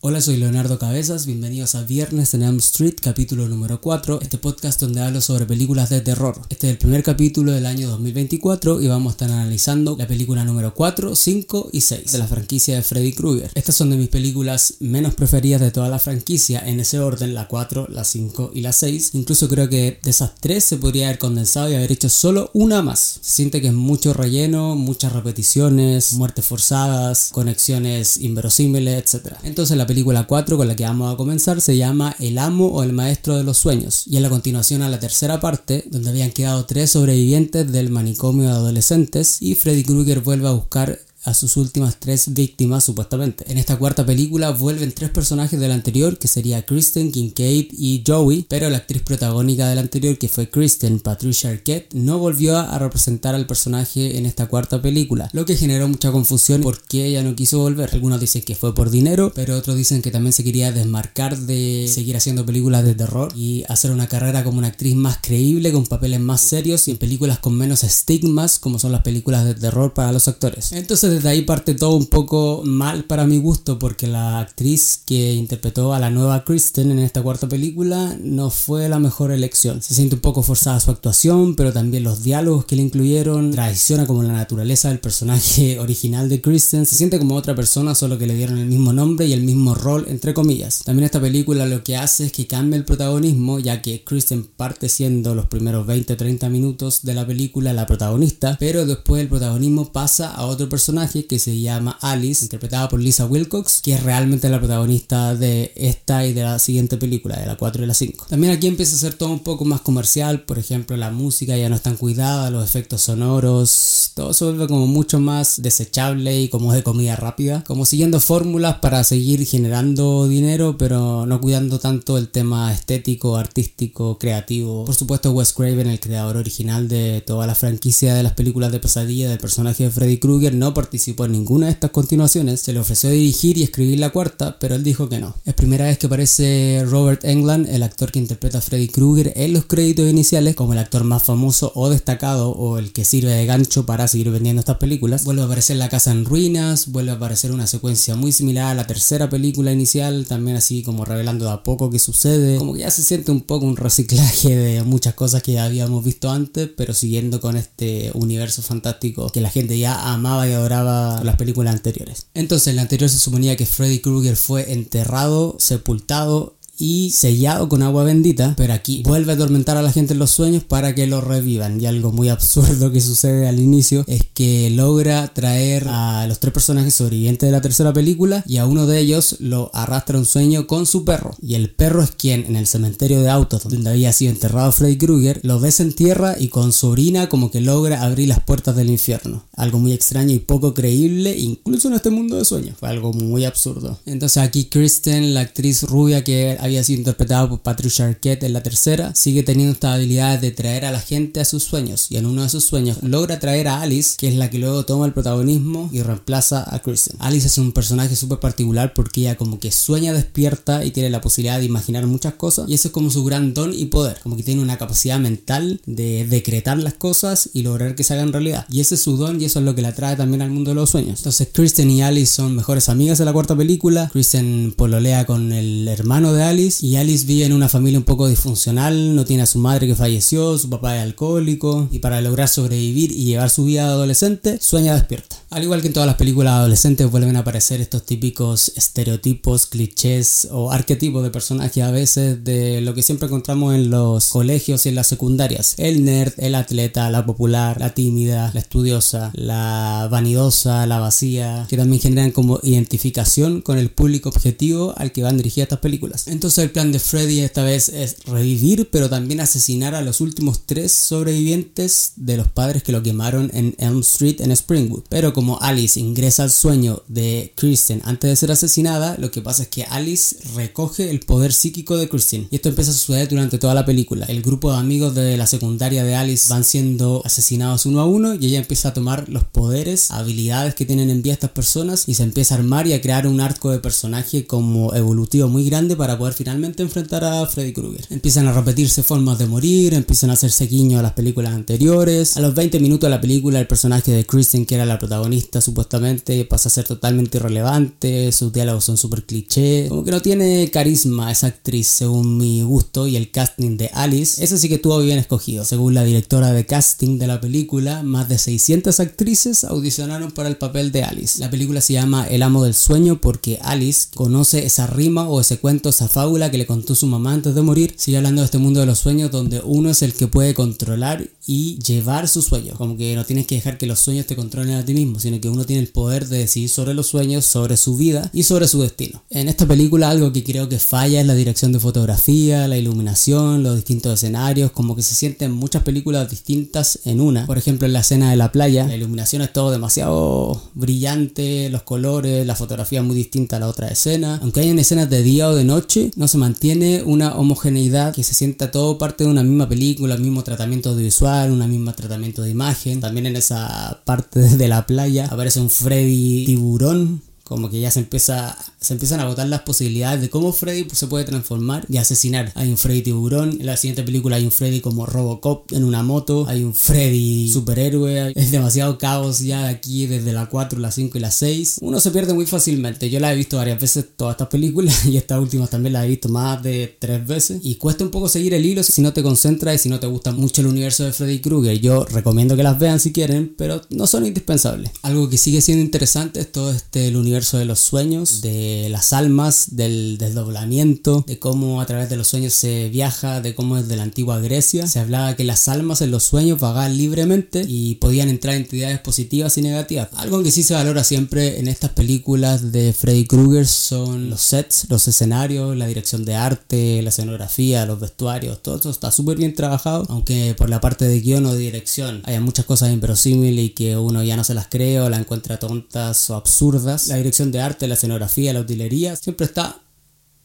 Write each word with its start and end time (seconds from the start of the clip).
Hola, 0.00 0.20
soy 0.20 0.36
Leonardo 0.36 0.78
Cabezas, 0.78 1.26
bienvenidos 1.26 1.74
a 1.74 1.82
Viernes 1.82 2.32
en 2.32 2.44
Elm 2.44 2.58
Street, 2.58 2.94
capítulo 3.02 3.48
número 3.48 3.80
4, 3.80 4.20
este 4.22 4.38
podcast 4.38 4.80
donde 4.80 5.00
hablo 5.00 5.20
sobre 5.20 5.44
películas 5.44 5.90
de 5.90 6.00
terror. 6.00 6.40
Este 6.50 6.68
es 6.68 6.70
el 6.74 6.78
primer 6.78 7.02
capítulo 7.02 7.50
del 7.50 7.66
año 7.66 7.88
2024 7.88 8.80
y 8.80 8.86
vamos 8.86 9.10
a 9.10 9.14
estar 9.14 9.32
analizando 9.32 9.96
la 9.98 10.06
película 10.06 10.44
número 10.44 10.72
4, 10.72 11.16
5 11.16 11.70
y 11.72 11.80
6 11.80 12.12
de 12.12 12.18
la 12.18 12.28
franquicia 12.28 12.76
de 12.76 12.82
Freddy 12.82 13.12
Krueger. 13.12 13.50
Estas 13.56 13.74
son 13.74 13.90
de 13.90 13.96
mis 13.96 14.08
películas 14.08 14.74
menos 14.78 15.14
preferidas 15.14 15.60
de 15.60 15.72
toda 15.72 15.88
la 15.88 15.98
franquicia, 15.98 16.60
en 16.60 16.78
ese 16.78 17.00
orden, 17.00 17.34
la 17.34 17.48
4, 17.48 17.88
la 17.90 18.04
5 18.04 18.52
y 18.54 18.60
la 18.60 18.72
6. 18.72 19.10
Incluso 19.14 19.48
creo 19.48 19.68
que 19.68 19.98
de 20.00 20.10
esas 20.10 20.36
tres 20.36 20.62
se 20.62 20.76
podría 20.76 21.08
haber 21.08 21.18
condensado 21.18 21.72
y 21.72 21.74
haber 21.74 21.90
hecho 21.90 22.08
solo 22.08 22.52
una 22.54 22.82
más. 22.82 23.18
Siente 23.20 23.60
que 23.60 23.66
es 23.66 23.74
mucho 23.74 24.14
relleno, 24.14 24.76
muchas 24.76 25.12
repeticiones, 25.12 26.12
muertes 26.12 26.44
forzadas, 26.44 27.30
conexiones 27.32 28.18
inverosímiles, 28.18 29.12
etc. 29.12 29.32
Entonces 29.42 29.76
la 29.76 29.87
película 29.88 30.26
4 30.26 30.56
con 30.58 30.68
la 30.68 30.76
que 30.76 30.84
vamos 30.84 31.12
a 31.12 31.16
comenzar 31.16 31.60
se 31.62 31.76
llama 31.76 32.14
El 32.20 32.38
amo 32.38 32.68
o 32.68 32.82
el 32.84 32.92
maestro 32.92 33.36
de 33.36 33.42
los 33.42 33.56
sueños. 33.56 34.06
Y 34.06 34.16
es 34.16 34.22
la 34.22 34.28
continuación 34.28 34.82
a 34.82 34.88
la 34.88 35.00
tercera 35.00 35.40
parte 35.40 35.82
donde 35.90 36.10
habían 36.10 36.30
quedado 36.30 36.66
tres 36.66 36.90
sobrevivientes 36.90 37.72
del 37.72 37.88
manicomio 37.88 38.44
de 38.44 38.52
adolescentes 38.52 39.40
y 39.40 39.54
Freddy 39.54 39.82
Krueger 39.82 40.20
vuelve 40.20 40.46
a 40.46 40.52
buscar 40.52 41.00
a 41.24 41.34
sus 41.34 41.56
últimas 41.56 41.98
tres 41.98 42.32
víctimas 42.34 42.84
supuestamente. 42.84 43.44
En 43.50 43.58
esta 43.58 43.76
cuarta 43.76 44.06
película 44.06 44.50
vuelven 44.50 44.92
tres 44.92 45.10
personajes 45.10 45.58
del 45.58 45.72
anterior 45.72 46.18
que 46.18 46.28
sería 46.28 46.64
Kristen, 46.64 47.12
Kincaid 47.12 47.72
y 47.72 48.02
Joey, 48.06 48.46
pero 48.48 48.70
la 48.70 48.78
actriz 48.78 49.02
protagónica 49.02 49.68
del 49.68 49.78
anterior 49.78 50.16
que 50.18 50.28
fue 50.28 50.48
Kristen, 50.48 51.00
Patricia 51.00 51.50
Arquette, 51.50 51.92
no 51.94 52.18
volvió 52.18 52.56
a 52.56 52.78
representar 52.78 53.34
al 53.34 53.46
personaje 53.46 54.16
en 54.16 54.26
esta 54.26 54.46
cuarta 54.46 54.80
película, 54.80 55.28
lo 55.32 55.44
que 55.44 55.56
generó 55.56 55.88
mucha 55.88 56.12
confusión 56.12 56.62
porque 56.62 57.06
ella 57.06 57.22
no 57.22 57.34
quiso 57.34 57.58
volver. 57.58 57.90
Algunos 57.92 58.20
dicen 58.20 58.42
que 58.42 58.54
fue 58.54 58.74
por 58.74 58.90
dinero, 58.90 59.32
pero 59.34 59.56
otros 59.56 59.76
dicen 59.76 60.02
que 60.02 60.10
también 60.10 60.32
se 60.32 60.44
quería 60.44 60.72
desmarcar 60.72 61.36
de 61.38 61.90
seguir 61.92 62.16
haciendo 62.16 62.46
películas 62.46 62.84
de 62.84 62.94
terror 62.94 63.32
y 63.36 63.64
hacer 63.68 63.90
una 63.90 64.08
carrera 64.08 64.44
como 64.44 64.58
una 64.58 64.68
actriz 64.68 64.94
más 64.94 65.18
creíble, 65.20 65.72
con 65.72 65.86
papeles 65.86 66.20
más 66.20 66.40
serios 66.40 66.88
y 66.88 66.92
en 66.92 66.98
películas 66.98 67.38
con 67.38 67.56
menos 67.56 67.84
estigmas 67.84 68.58
como 68.58 68.78
son 68.78 68.92
las 68.92 69.02
películas 69.02 69.44
de 69.44 69.54
terror 69.54 69.94
para 69.94 70.12
los 70.12 70.28
actores. 70.28 70.72
Entonces 70.72 71.07
desde 71.08 71.28
ahí 71.28 71.42
parte 71.42 71.74
todo 71.74 71.96
un 71.96 72.06
poco 72.06 72.62
mal 72.64 73.04
para 73.04 73.26
mi 73.26 73.38
gusto 73.38 73.78
porque 73.78 74.06
la 74.06 74.40
actriz 74.40 75.02
que 75.04 75.32
interpretó 75.34 75.94
a 75.94 75.98
la 75.98 76.10
nueva 76.10 76.44
Kristen 76.44 76.90
en 76.90 76.98
esta 76.98 77.22
cuarta 77.22 77.48
película 77.48 78.16
no 78.22 78.50
fue 78.50 78.88
la 78.88 78.98
mejor 78.98 79.32
elección. 79.32 79.82
Se 79.82 79.94
siente 79.94 80.16
un 80.16 80.20
poco 80.20 80.42
forzada 80.42 80.80
su 80.80 80.90
actuación, 80.90 81.56
pero 81.56 81.72
también 81.72 82.04
los 82.04 82.22
diálogos 82.22 82.64
que 82.64 82.76
le 82.76 82.82
incluyeron 82.82 83.52
traiciona 83.52 84.06
como 84.06 84.22
la 84.22 84.32
naturaleza 84.32 84.88
del 84.88 85.00
personaje 85.00 85.78
original 85.80 86.28
de 86.28 86.40
Kristen. 86.40 86.86
Se 86.86 86.96
siente 86.96 87.18
como 87.18 87.34
otra 87.36 87.54
persona, 87.54 87.94
solo 87.94 88.18
que 88.18 88.26
le 88.26 88.34
dieron 88.34 88.58
el 88.58 88.66
mismo 88.66 88.92
nombre 88.92 89.26
y 89.26 89.32
el 89.32 89.42
mismo 89.42 89.74
rol, 89.74 90.06
entre 90.08 90.34
comillas. 90.34 90.82
También 90.84 91.04
esta 91.04 91.20
película 91.20 91.66
lo 91.66 91.82
que 91.82 91.96
hace 91.96 92.26
es 92.26 92.32
que 92.32 92.46
cambia 92.46 92.76
el 92.76 92.84
protagonismo, 92.84 93.58
ya 93.58 93.82
que 93.82 94.04
Kristen 94.04 94.44
parte 94.44 94.88
siendo 94.88 95.34
los 95.34 95.46
primeros 95.46 95.86
20-30 95.86 96.50
minutos 96.50 97.02
de 97.02 97.14
la 97.14 97.26
película 97.26 97.72
la 97.72 97.86
protagonista, 97.86 98.56
pero 98.58 98.86
después 98.86 99.22
el 99.22 99.28
protagonismo 99.28 99.92
pasa 99.92 100.32
a 100.32 100.46
otro 100.46 100.68
personaje 100.68 100.97
que 101.06 101.38
se 101.38 101.60
llama 101.60 101.96
Alice, 102.00 102.44
interpretada 102.44 102.88
por 102.88 103.00
Lisa 103.00 103.26
Wilcox, 103.26 103.80
que 103.82 103.94
es 103.94 104.02
realmente 104.02 104.48
la 104.48 104.58
protagonista 104.58 105.34
de 105.34 105.72
esta 105.76 106.26
y 106.26 106.32
de 106.32 106.42
la 106.42 106.58
siguiente 106.58 106.96
película, 106.96 107.38
de 107.38 107.46
la 107.46 107.56
4 107.56 107.84
y 107.84 107.86
la 107.86 107.94
5. 107.94 108.26
También 108.28 108.52
aquí 108.52 108.66
empieza 108.66 108.96
a 108.96 108.98
ser 108.98 109.14
todo 109.14 109.30
un 109.30 109.40
poco 109.40 109.64
más 109.64 109.80
comercial, 109.80 110.42
por 110.42 110.58
ejemplo, 110.58 110.96
la 110.96 111.10
música 111.10 111.56
ya 111.56 111.68
no 111.68 111.76
es 111.76 111.82
tan 111.82 111.96
cuidada, 111.96 112.50
los 112.50 112.64
efectos 112.64 113.02
sonoros, 113.02 114.12
todo 114.14 114.34
se 114.34 114.44
vuelve 114.44 114.66
como 114.66 114.86
mucho 114.86 115.20
más 115.20 115.62
desechable 115.62 116.40
y 116.40 116.48
como 116.48 116.72
de 116.72 116.82
comida 116.82 117.14
rápida, 117.14 117.62
como 117.64 117.86
siguiendo 117.86 118.18
fórmulas 118.18 118.78
para 118.78 119.04
seguir 119.04 119.46
generando 119.46 120.26
dinero, 120.26 120.76
pero 120.78 121.26
no 121.26 121.40
cuidando 121.40 121.78
tanto 121.78 122.18
el 122.18 122.28
tema 122.28 122.72
estético, 122.72 123.36
artístico, 123.36 124.18
creativo. 124.18 124.84
Por 124.84 124.94
supuesto, 124.94 125.30
Wes 125.32 125.52
Craven, 125.52 125.86
el 125.86 126.00
creador 126.00 126.36
original 126.36 126.88
de 126.88 127.22
toda 127.26 127.46
la 127.46 127.54
franquicia 127.54 128.14
de 128.14 128.22
las 128.22 128.32
películas 128.32 128.72
de 128.72 128.80
pesadilla 128.80 129.28
del 129.28 129.38
personaje 129.38 129.84
de 129.84 129.90
Freddy 129.90 130.18
Krueger, 130.18 130.54
no 130.54 130.74
participó 130.74 130.87
participó 130.88 131.26
en 131.26 131.32
ninguna 131.32 131.66
de 131.66 131.72
estas 131.72 131.90
continuaciones, 131.90 132.60
se 132.60 132.72
le 132.72 132.80
ofreció 132.80 133.10
dirigir 133.10 133.58
y 133.58 133.62
escribir 133.62 133.98
la 133.98 134.08
cuarta, 134.08 134.56
pero 134.58 134.74
él 134.74 134.82
dijo 134.82 135.06
que 135.10 135.18
no. 135.18 135.34
Es 135.44 135.52
primera 135.52 135.84
vez 135.84 135.98
que 135.98 136.06
aparece 136.06 136.82
Robert 136.86 137.26
Englund, 137.26 137.68
el 137.68 137.82
actor 137.82 138.10
que 138.10 138.18
interpreta 138.18 138.56
a 138.56 138.60
Freddy 138.62 138.88
Krueger, 138.88 139.34
en 139.36 139.52
los 139.52 139.66
créditos 139.66 140.08
iniciales 140.08 140.54
como 140.56 140.72
el 140.72 140.78
actor 140.78 141.04
más 141.04 141.22
famoso 141.22 141.72
o 141.74 141.90
destacado 141.90 142.52
o 142.52 142.78
el 142.78 142.92
que 142.92 143.04
sirve 143.04 143.32
de 143.32 143.44
gancho 143.44 143.84
para 143.84 144.08
seguir 144.08 144.30
vendiendo 144.30 144.60
estas 144.60 144.78
películas. 144.78 145.24
Vuelve 145.24 145.42
a 145.42 145.44
aparecer 145.44 145.76
La 145.76 145.90
Casa 145.90 146.10
en 146.10 146.24
Ruinas, 146.24 146.90
vuelve 146.90 147.10
a 147.10 147.16
aparecer 147.16 147.52
una 147.52 147.66
secuencia 147.66 148.16
muy 148.16 148.32
similar 148.32 148.68
a 148.68 148.74
la 148.74 148.86
tercera 148.86 149.28
película 149.28 149.70
inicial, 149.70 150.24
también 150.26 150.56
así 150.56 150.82
como 150.82 151.04
revelando 151.04 151.44
de 151.44 151.50
a 151.50 151.62
poco 151.62 151.90
qué 151.90 151.98
sucede, 151.98 152.56
como 152.56 152.72
que 152.72 152.80
ya 152.80 152.90
se 152.90 153.02
siente 153.02 153.30
un 153.30 153.42
poco 153.42 153.66
un 153.66 153.76
reciclaje 153.76 154.56
de 154.56 154.82
muchas 154.84 155.12
cosas 155.12 155.42
que 155.42 155.52
ya 155.52 155.66
habíamos 155.66 156.02
visto 156.02 156.30
antes, 156.30 156.70
pero 156.74 156.94
siguiendo 156.94 157.42
con 157.42 157.58
este 157.58 158.10
universo 158.14 158.62
fantástico 158.62 159.28
que 159.28 159.42
la 159.42 159.50
gente 159.50 159.78
ya 159.78 160.14
amaba 160.14 160.48
y 160.48 160.52
adoraba 160.52 160.77
las 160.84 161.36
películas 161.36 161.74
anteriores. 161.74 162.26
Entonces, 162.34 162.68
en 162.68 162.76
la 162.76 162.82
anterior 162.82 163.08
se 163.08 163.18
suponía 163.18 163.56
que 163.56 163.66
Freddy 163.66 164.00
Krueger 164.00 164.36
fue 164.36 164.72
enterrado, 164.72 165.56
sepultado 165.58 166.57
y 166.78 167.10
sellado 167.10 167.68
con 167.68 167.82
agua 167.82 168.04
bendita, 168.04 168.54
pero 168.56 168.72
aquí 168.72 169.02
vuelve 169.04 169.32
a 169.32 169.34
atormentar 169.34 169.76
a 169.76 169.82
la 169.82 169.92
gente 169.92 170.12
en 170.12 170.18
los 170.18 170.30
sueños 170.30 170.64
para 170.64 170.94
que 170.94 171.06
lo 171.06 171.20
revivan. 171.20 171.80
Y 171.80 171.86
algo 171.86 172.12
muy 172.12 172.28
absurdo 172.28 172.92
que 172.92 173.00
sucede 173.00 173.48
al 173.48 173.58
inicio 173.58 174.04
es 174.06 174.22
que 174.32 174.70
logra 174.70 175.28
traer 175.34 175.88
a 175.88 176.26
los 176.26 176.38
tres 176.38 176.52
personajes 176.52 176.94
sobrevivientes 176.94 177.48
de 177.48 177.52
la 177.52 177.60
tercera 177.60 177.92
película 177.92 178.44
y 178.46 178.58
a 178.58 178.66
uno 178.66 178.86
de 178.86 179.00
ellos 179.00 179.36
lo 179.40 179.70
arrastra 179.74 180.18
un 180.18 180.24
sueño 180.24 180.66
con 180.66 180.86
su 180.86 181.04
perro. 181.04 181.34
Y 181.42 181.54
el 181.54 181.70
perro 181.70 182.02
es 182.02 182.12
quien 182.12 182.46
en 182.46 182.56
el 182.56 182.66
cementerio 182.66 183.20
de 183.20 183.28
autos 183.28 183.64
donde 183.64 183.90
había 183.90 184.12
sido 184.12 184.30
enterrado 184.30 184.72
Freddy 184.72 184.96
Krueger 184.96 185.40
lo 185.42 185.60
desentierra 185.60 186.36
y 186.38 186.48
con 186.48 186.72
su 186.72 186.88
orina 186.88 187.28
como 187.28 187.50
que 187.50 187.60
logra 187.60 188.02
abrir 188.02 188.28
las 188.28 188.40
puertas 188.40 188.76
del 188.76 188.90
infierno. 188.90 189.44
Algo 189.56 189.78
muy 189.78 189.92
extraño 189.92 190.32
y 190.34 190.38
poco 190.38 190.74
creíble 190.74 191.36
incluso 191.36 191.88
en 191.88 191.94
este 191.94 192.10
mundo 192.10 192.36
de 192.36 192.44
sueños. 192.44 192.76
Algo 192.82 193.12
muy 193.12 193.44
absurdo. 193.44 193.98
Entonces 194.06 194.42
aquí 194.42 194.66
Kristen, 194.66 195.34
la 195.34 195.40
actriz 195.40 195.82
rubia 195.82 196.22
que 196.24 196.56
había 196.68 196.84
sido 196.84 196.98
interpretado 196.98 197.48
por 197.48 197.60
Patricia 197.60 198.06
Arquette 198.06 198.44
en 198.44 198.52
la 198.52 198.62
tercera, 198.62 199.14
sigue 199.14 199.42
teniendo 199.42 199.72
esta 199.72 199.94
habilidad 199.94 200.38
de 200.38 200.50
traer 200.50 200.84
a 200.84 200.92
la 200.92 201.00
gente 201.00 201.40
a 201.40 201.44
sus 201.44 201.64
sueños 201.64 202.06
y 202.10 202.16
en 202.16 202.26
uno 202.26 202.42
de 202.42 202.48
sus 202.48 202.64
sueños 202.64 202.98
logra 203.02 203.40
traer 203.40 203.68
a 203.68 203.80
Alice, 203.80 204.16
que 204.18 204.28
es 204.28 204.34
la 204.34 204.50
que 204.50 204.58
luego 204.58 204.84
toma 204.84 205.06
el 205.06 205.12
protagonismo 205.12 205.88
y 205.92 206.02
reemplaza 206.02 206.64
a 206.74 206.80
Kristen. 206.80 207.16
Alice 207.20 207.46
es 207.46 207.58
un 207.58 207.72
personaje 207.72 208.14
súper 208.16 208.38
particular 208.38 208.92
porque 208.94 209.22
ella 209.22 209.36
como 209.36 209.58
que 209.58 209.72
sueña 209.72 210.12
despierta 210.12 210.84
y 210.84 210.90
tiene 210.90 211.10
la 211.10 211.20
posibilidad 211.20 211.58
de 211.58 211.64
imaginar 211.64 212.06
muchas 212.06 212.34
cosas 212.34 212.68
y 212.68 212.74
eso 212.74 212.88
es 212.88 212.92
como 212.92 213.10
su 213.10 213.24
gran 213.24 213.54
don 213.54 213.72
y 213.72 213.86
poder, 213.86 214.20
como 214.22 214.36
que 214.36 214.42
tiene 214.42 214.62
una 214.62 214.78
capacidad 214.78 215.18
mental 215.18 215.80
de 215.86 216.26
decretar 216.26 216.78
las 216.78 216.94
cosas 216.94 217.50
y 217.52 217.62
lograr 217.62 217.94
que 217.94 218.04
se 218.04 218.14
hagan 218.14 218.32
realidad. 218.32 218.66
Y 218.70 218.80
ese 218.80 218.94
es 218.96 219.00
su 219.00 219.16
don 219.16 219.40
y 219.40 219.46
eso 219.46 219.58
es 219.58 219.64
lo 219.64 219.74
que 219.74 219.82
la 219.82 219.94
trae 219.94 220.16
también 220.16 220.42
al 220.42 220.50
mundo 220.50 220.70
de 220.70 220.74
los 220.74 220.90
sueños. 220.90 221.20
Entonces 221.20 221.48
Kristen 221.52 221.90
y 221.90 222.02
Alice 222.02 222.34
son 222.34 222.54
mejores 222.54 222.88
amigas 222.88 223.18
de 223.18 223.24
la 223.24 223.32
cuarta 223.32 223.56
película. 223.56 224.10
Kristen 224.12 224.74
pololea 224.76 225.26
con 225.26 225.52
el 225.52 225.88
hermano 225.88 226.32
de 226.32 226.42
Alice 226.42 226.57
y 226.58 226.96
Alice 226.96 227.24
vive 227.24 227.46
en 227.46 227.52
una 227.52 227.68
familia 227.68 228.00
un 228.00 228.04
poco 228.04 228.28
disfuncional, 228.28 229.14
no 229.14 229.24
tiene 229.24 229.44
a 229.44 229.46
su 229.46 229.60
madre 229.60 229.86
que 229.86 229.94
falleció, 229.94 230.58
su 230.58 230.68
papá 230.68 230.96
es 230.96 231.02
alcohólico 231.04 231.88
y 231.92 232.00
para 232.00 232.20
lograr 232.20 232.48
sobrevivir 232.48 233.12
y 233.12 233.26
llevar 233.26 233.48
su 233.48 233.64
vida 233.64 233.86
de 233.86 233.92
adolescente 233.92 234.58
sueña 234.60 234.94
despierta. 234.94 235.36
Al 235.50 235.62
igual 235.62 235.80
que 235.80 235.86
en 235.86 235.94
todas 235.94 236.06
las 236.06 236.16
películas 236.16 236.52
adolescentes 236.52 237.10
vuelven 237.10 237.36
a 237.36 237.38
aparecer 237.38 237.80
estos 237.80 238.04
típicos 238.04 238.70
estereotipos, 238.76 239.64
clichés 239.64 240.46
o 240.50 240.70
arquetipos 240.70 241.22
de 241.22 241.30
personajes 241.30 241.82
a 241.82 241.90
veces 241.90 242.44
de 242.44 242.82
lo 242.82 242.92
que 242.92 243.02
siempre 243.02 243.28
encontramos 243.28 243.74
en 243.74 243.88
los 243.90 244.28
colegios 244.28 244.84
y 244.84 244.90
en 244.90 244.94
las 244.94 245.06
secundarias. 245.06 245.74
El 245.78 246.04
nerd, 246.04 246.34
el 246.36 246.54
atleta, 246.54 247.10
la 247.10 247.24
popular, 247.24 247.80
la 247.80 247.94
tímida, 247.94 248.50
la 248.52 248.60
estudiosa, 248.60 249.30
la 249.32 250.06
vanidosa, 250.10 250.86
la 250.86 250.98
vacía, 250.98 251.64
que 251.70 251.78
también 251.78 252.02
generan 252.02 252.30
como 252.30 252.60
identificación 252.62 253.62
con 253.62 253.78
el 253.78 253.90
público 253.90 254.28
objetivo 254.28 254.92
al 254.98 255.12
que 255.12 255.22
van 255.22 255.38
dirigidas 255.38 255.68
estas 255.68 255.78
películas. 255.80 256.28
Entonces 256.28 256.62
el 256.62 256.70
plan 256.72 256.92
de 256.92 256.98
Freddy 256.98 257.40
esta 257.40 257.62
vez 257.62 257.88
es 257.88 258.18
revivir 258.26 258.90
pero 258.90 259.08
también 259.08 259.40
asesinar 259.40 259.94
a 259.94 260.02
los 260.02 260.20
últimos 260.20 260.66
tres 260.66 260.92
sobrevivientes 260.92 262.12
de 262.16 262.36
los 262.36 262.48
padres 262.48 262.82
que 262.82 262.92
lo 262.92 263.02
quemaron 263.02 263.50
en 263.54 263.74
Elm 263.78 264.00
Street 264.00 264.42
en 264.42 264.50
Springwood. 264.50 265.04
Pero 265.08 265.32
como 265.38 265.60
Alice 265.60 266.00
ingresa 266.00 266.42
al 266.42 266.50
sueño 266.50 267.04
de 267.06 267.52
Kristen 267.54 268.02
antes 268.04 268.28
de 268.28 268.34
ser 268.34 268.50
asesinada, 268.50 269.14
lo 269.20 269.30
que 269.30 269.40
pasa 269.40 269.62
es 269.62 269.68
que 269.68 269.84
Alice 269.84 270.34
recoge 270.56 271.10
el 271.10 271.20
poder 271.20 271.52
psíquico 271.52 271.96
de 271.96 272.08
Kristen. 272.08 272.48
Y 272.50 272.56
esto 272.56 272.70
empieza 272.70 272.90
a 272.90 272.94
suceder 272.94 273.28
durante 273.28 273.56
toda 273.56 273.72
la 273.72 273.84
película. 273.84 274.26
El 274.26 274.42
grupo 274.42 274.72
de 274.72 274.78
amigos 274.78 275.14
de 275.14 275.36
la 275.36 275.46
secundaria 275.46 276.02
de 276.02 276.16
Alice 276.16 276.52
van 276.52 276.64
siendo 276.64 277.22
asesinados 277.24 277.86
uno 277.86 278.00
a 278.00 278.06
uno 278.06 278.34
y 278.34 278.46
ella 278.46 278.58
empieza 278.58 278.88
a 278.88 278.94
tomar 278.94 279.28
los 279.28 279.44
poderes, 279.44 280.10
habilidades 280.10 280.74
que 280.74 280.84
tienen 280.84 281.08
en 281.08 281.22
vía 281.22 281.34
estas 281.34 281.50
personas 281.50 282.08
y 282.08 282.14
se 282.14 282.24
empieza 282.24 282.56
a 282.56 282.58
armar 282.58 282.88
y 282.88 282.94
a 282.94 283.00
crear 283.00 283.28
un 283.28 283.40
arco 283.40 283.70
de 283.70 283.78
personaje 283.78 284.44
como 284.44 284.92
evolutivo 284.92 285.46
muy 285.46 285.70
grande 285.70 285.94
para 285.94 286.18
poder 286.18 286.34
finalmente 286.34 286.82
enfrentar 286.82 287.22
a 287.22 287.46
Freddy 287.46 287.72
Krueger. 287.72 288.04
Empiezan 288.10 288.48
a 288.48 288.52
repetirse 288.52 289.04
formas 289.04 289.38
de 289.38 289.46
morir, 289.46 289.94
empiezan 289.94 290.30
a 290.30 290.32
hacerse 290.32 290.66
guiño 290.66 290.98
a 290.98 291.02
las 291.02 291.12
películas 291.12 291.54
anteriores. 291.54 292.36
A 292.36 292.40
los 292.40 292.56
20 292.56 292.80
minutos 292.80 293.06
de 293.06 293.14
la 293.14 293.20
película 293.20 293.60
el 293.60 293.68
personaje 293.68 294.10
de 294.10 294.26
Kristen 294.26 294.66
que 294.66 294.74
era 294.74 294.84
la 294.84 294.98
protagonista 294.98 295.27
supuestamente 295.60 296.44
pasa 296.44 296.68
a 296.68 296.72
ser 296.72 296.84
totalmente 296.84 297.38
irrelevante, 297.38 298.32
sus 298.32 298.52
diálogos 298.52 298.84
son 298.84 298.96
súper 298.96 299.24
cliché, 299.24 299.86
como 299.88 300.04
que 300.04 300.10
no 300.10 300.22
tiene 300.22 300.70
carisma 300.70 301.30
esa 301.30 301.48
actriz 301.48 301.86
según 301.86 302.36
mi 302.36 302.62
gusto 302.62 303.06
y 303.06 303.16
el 303.16 303.30
casting 303.30 303.76
de 303.76 303.90
Alice, 303.94 304.42
ese 304.42 304.58
sí 304.58 304.68
que 304.68 304.76
estuvo 304.76 304.98
bien 305.00 305.18
escogido. 305.18 305.64
Según 305.64 305.94
la 305.94 306.04
directora 306.04 306.52
de 306.52 306.66
casting 306.66 307.18
de 307.18 307.26
la 307.26 307.40
película, 307.40 308.02
más 308.02 308.28
de 308.28 308.38
600 308.38 309.00
actrices 309.00 309.64
audicionaron 309.64 310.30
para 310.30 310.48
el 310.48 310.56
papel 310.56 310.92
de 310.92 311.02
Alice. 311.02 311.38
La 311.38 311.50
película 311.50 311.80
se 311.80 311.94
llama 311.94 312.26
El 312.26 312.42
amo 312.42 312.64
del 312.64 312.74
sueño 312.74 313.20
porque 313.20 313.58
Alice 313.62 314.08
conoce 314.14 314.64
esa 314.64 314.86
rima 314.86 315.28
o 315.28 315.40
ese 315.40 315.58
cuento, 315.58 315.88
esa 315.88 316.08
fábula 316.08 316.50
que 316.50 316.58
le 316.58 316.66
contó 316.66 316.94
su 316.94 317.06
mamá 317.06 317.32
antes 317.32 317.54
de 317.54 317.62
morir. 317.62 317.94
Sigue 317.96 318.16
hablando 318.16 318.42
de 318.42 318.46
este 318.46 318.58
mundo 318.58 318.80
de 318.80 318.86
los 318.86 318.98
sueños 318.98 319.30
donde 319.30 319.60
uno 319.64 319.90
es 319.90 320.02
el 320.02 320.14
que 320.14 320.26
puede 320.26 320.54
controlar 320.54 321.28
y 321.46 321.78
llevar 321.78 322.28
sus 322.28 322.44
sueños. 322.44 322.76
Como 322.76 322.96
que 322.96 323.14
no 323.16 323.24
tienes 323.24 323.46
que 323.46 323.56
dejar 323.56 323.78
que 323.78 323.86
los 323.86 323.98
sueños 323.98 324.26
te 324.26 324.36
controlen 324.36 324.74
a 324.74 324.84
ti 324.84 324.94
mismo, 324.94 325.17
sino 325.18 325.40
que 325.40 325.48
uno 325.48 325.64
tiene 325.64 325.82
el 325.82 325.88
poder 325.88 326.28
de 326.28 326.38
decidir 326.38 326.68
sobre 326.68 326.94
los 326.94 327.06
sueños, 327.06 327.44
sobre 327.44 327.76
su 327.76 327.96
vida 327.96 328.30
y 328.32 328.42
sobre 328.42 328.68
su 328.68 328.82
destino. 328.82 329.22
En 329.30 329.48
esta 329.48 329.66
película 329.66 330.10
algo 330.10 330.32
que 330.32 330.44
creo 330.44 330.68
que 330.68 330.78
falla 330.78 331.20
es 331.20 331.26
la 331.26 331.34
dirección 331.34 331.72
de 331.72 331.80
fotografía, 331.80 332.68
la 332.68 332.76
iluminación, 332.76 333.62
los 333.62 333.76
distintos 333.76 334.14
escenarios, 334.14 334.70
como 334.72 334.96
que 334.96 335.02
se 335.02 335.14
sienten 335.14 335.52
muchas 335.52 335.82
películas 335.82 336.30
distintas 336.30 337.00
en 337.04 337.20
una. 337.20 337.46
Por 337.46 337.58
ejemplo, 337.58 337.86
en 337.86 337.92
la 337.92 338.00
escena 338.00 338.30
de 338.30 338.36
la 338.36 338.52
playa, 338.52 338.86
la 338.86 338.96
iluminación 338.96 339.42
es 339.42 339.52
todo 339.52 339.70
demasiado 339.70 340.62
brillante, 340.74 341.70
los 341.70 341.82
colores, 341.82 342.46
la 342.46 342.54
fotografía 342.54 343.00
es 343.00 343.06
muy 343.06 343.16
distinta 343.16 343.56
a 343.56 343.60
la 343.60 343.68
otra 343.68 343.88
escena. 343.88 344.38
Aunque 344.42 344.60
hayan 344.60 344.78
escenas 344.78 345.10
de 345.10 345.22
día 345.22 345.48
o 345.48 345.54
de 345.54 345.64
noche, 345.64 346.10
no 346.16 346.28
se 346.28 346.38
mantiene 346.38 347.02
una 347.04 347.34
homogeneidad 347.36 348.14
que 348.14 348.24
se 348.24 348.34
sienta 348.34 348.70
todo 348.70 348.98
parte 348.98 349.24
de 349.24 349.30
una 349.30 349.42
misma 349.42 349.68
película, 349.68 350.14
el 350.14 350.20
mismo 350.20 350.42
tratamiento 350.42 350.90
audiovisual, 350.90 351.50
un 351.50 351.68
mismo 351.68 351.92
tratamiento 351.92 352.42
de 352.42 352.50
imagen. 352.50 353.00
También 353.00 353.26
en 353.26 353.36
esa 353.36 354.00
parte 354.04 354.40
de 354.56 354.68
la 354.68 354.86
playa 354.86 355.07
aparece 355.30 355.60
un 355.60 355.70
Freddy 355.70 356.44
tiburón 356.46 357.22
como 357.44 357.70
que 357.70 357.80
ya 357.80 357.90
se 357.90 358.00
empieza 358.00 358.56
se 358.80 358.94
empiezan 358.94 359.20
a 359.20 359.24
agotar 359.24 359.48
las 359.48 359.62
posibilidades 359.62 360.20
de 360.20 360.30
cómo 360.30 360.52
Freddy 360.52 360.86
se 360.92 361.06
puede 361.06 361.24
transformar 361.24 361.84
y 361.88 361.96
asesinar. 361.96 362.52
Hay 362.54 362.70
un 362.70 362.76
Freddy 362.76 363.02
tiburón, 363.02 363.58
en 363.60 363.66
la 363.66 363.76
siguiente 363.76 364.02
película 364.02 364.36
hay 364.36 364.44
un 364.44 364.52
Freddy 364.52 364.80
como 364.80 365.06
Robocop 365.06 365.72
en 365.72 365.84
una 365.84 366.02
moto, 366.02 366.46
hay 366.48 366.62
un 366.62 366.74
Freddy 366.74 367.50
superhéroe, 367.50 368.32
es 368.34 368.50
demasiado 368.50 368.98
caos 368.98 369.40
ya 369.40 369.68
aquí 369.68 370.06
desde 370.06 370.32
la 370.32 370.46
4, 370.46 370.78
la 370.78 370.92
5 370.92 371.18
y 371.18 371.20
la 371.20 371.30
6. 371.30 371.78
Uno 371.80 372.00
se 372.00 372.10
pierde 372.10 372.34
muy 372.34 372.46
fácilmente, 372.46 373.10
yo 373.10 373.20
la 373.20 373.32
he 373.32 373.36
visto 373.36 373.56
varias 373.56 373.80
veces 373.80 374.06
todas 374.16 374.34
estas 374.34 374.48
películas 374.48 375.04
y 375.06 375.16
estas 375.16 375.40
últimas 375.40 375.70
también 375.70 375.92
las 375.92 376.04
he 376.04 376.08
visto 376.08 376.28
más 376.28 376.62
de 376.62 376.96
tres 376.98 377.26
veces 377.26 377.60
y 377.62 377.76
cuesta 377.76 378.04
un 378.04 378.10
poco 378.10 378.28
seguir 378.28 378.54
el 378.54 378.64
hilo 378.64 378.82
si 378.82 379.02
no 379.02 379.12
te 379.12 379.22
concentras 379.22 379.74
y 379.74 379.78
si 379.78 379.88
no 379.88 380.00
te 380.00 380.06
gusta 380.06 380.32
mucho 380.32 380.60
el 380.60 380.68
universo 380.68 381.04
de 381.04 381.12
Freddy 381.12 381.40
Krueger. 381.40 381.78
Yo 381.80 382.04
recomiendo 382.04 382.56
que 382.56 382.62
las 382.62 382.78
vean 382.78 383.00
si 383.00 383.12
quieren, 383.12 383.54
pero 383.56 383.82
no 383.90 384.06
son 384.06 384.26
indispensables. 384.26 384.90
Algo 385.02 385.28
que 385.28 385.38
sigue 385.38 385.60
siendo 385.60 385.84
interesante 385.84 386.40
es 386.40 386.52
todo 386.52 386.70
este 386.70 387.08
el 387.08 387.16
universo 387.16 387.58
de 387.58 387.64
los 387.64 387.78
sueños, 387.80 388.40
de 388.40 388.67
las 388.90 389.12
almas, 389.12 389.76
del 389.76 390.18
desdoblamiento, 390.18 391.24
de 391.26 391.38
cómo 391.38 391.80
a 391.80 391.86
través 391.86 392.08
de 392.10 392.16
los 392.16 392.28
sueños 392.28 392.52
se 392.52 392.88
viaja, 392.88 393.40
de 393.40 393.54
cómo 393.54 393.78
es 393.78 393.88
de 393.88 393.96
la 393.96 394.02
antigua 394.02 394.40
Grecia. 394.40 394.86
Se 394.86 395.00
hablaba 395.00 395.36
que 395.36 395.44
las 395.44 395.68
almas 395.68 396.00
en 396.02 396.10
los 396.10 396.24
sueños 396.24 396.60
vagaban 396.60 396.96
libremente 396.96 397.64
y 397.66 397.96
podían 397.96 398.28
entrar 398.28 398.54
entidades 398.54 399.00
positivas 399.00 399.56
y 399.58 399.62
negativas. 399.62 400.08
Algo 400.16 400.42
que 400.42 400.50
sí 400.50 400.62
se 400.62 400.74
valora 400.74 401.04
siempre 401.04 401.58
en 401.58 401.68
estas 401.68 401.90
películas 401.90 402.72
de 402.72 402.92
Freddy 402.92 403.26
Krueger 403.26 403.66
son 403.66 404.30
los 404.30 404.40
sets, 404.40 404.86
los 404.88 405.06
escenarios, 405.08 405.76
la 405.76 405.86
dirección 405.86 406.24
de 406.24 406.34
arte, 406.34 407.02
la 407.02 407.10
escenografía, 407.10 407.86
los 407.86 408.00
vestuarios, 408.00 408.62
todo 408.62 408.78
eso 408.78 408.90
está 408.90 409.10
súper 409.10 409.38
bien 409.38 409.54
trabajado, 409.54 410.06
aunque 410.08 410.54
por 410.56 410.70
la 410.70 410.80
parte 410.80 411.06
de 411.06 411.20
guion 411.20 411.46
o 411.46 411.52
de 411.52 411.58
dirección 411.58 412.22
haya 412.24 412.40
muchas 412.40 412.64
cosas 412.66 412.90
inverosímiles 412.90 413.66
y 413.66 413.70
que 413.70 413.96
uno 413.96 414.22
ya 414.22 414.36
no 414.36 414.44
se 414.44 414.54
las 414.54 414.68
cree 414.68 415.00
o 415.00 415.08
la 415.08 415.18
encuentra 415.18 415.58
tontas 415.58 416.30
o 416.30 416.36
absurdas. 416.36 417.08
La 417.08 417.16
dirección 417.16 417.52
de 417.52 417.60
arte, 417.60 417.86
la 417.86 417.94
escenografía, 417.94 418.52
la 418.58 418.64
utilería, 418.64 419.16
siempre 419.16 419.46
está 419.46 419.80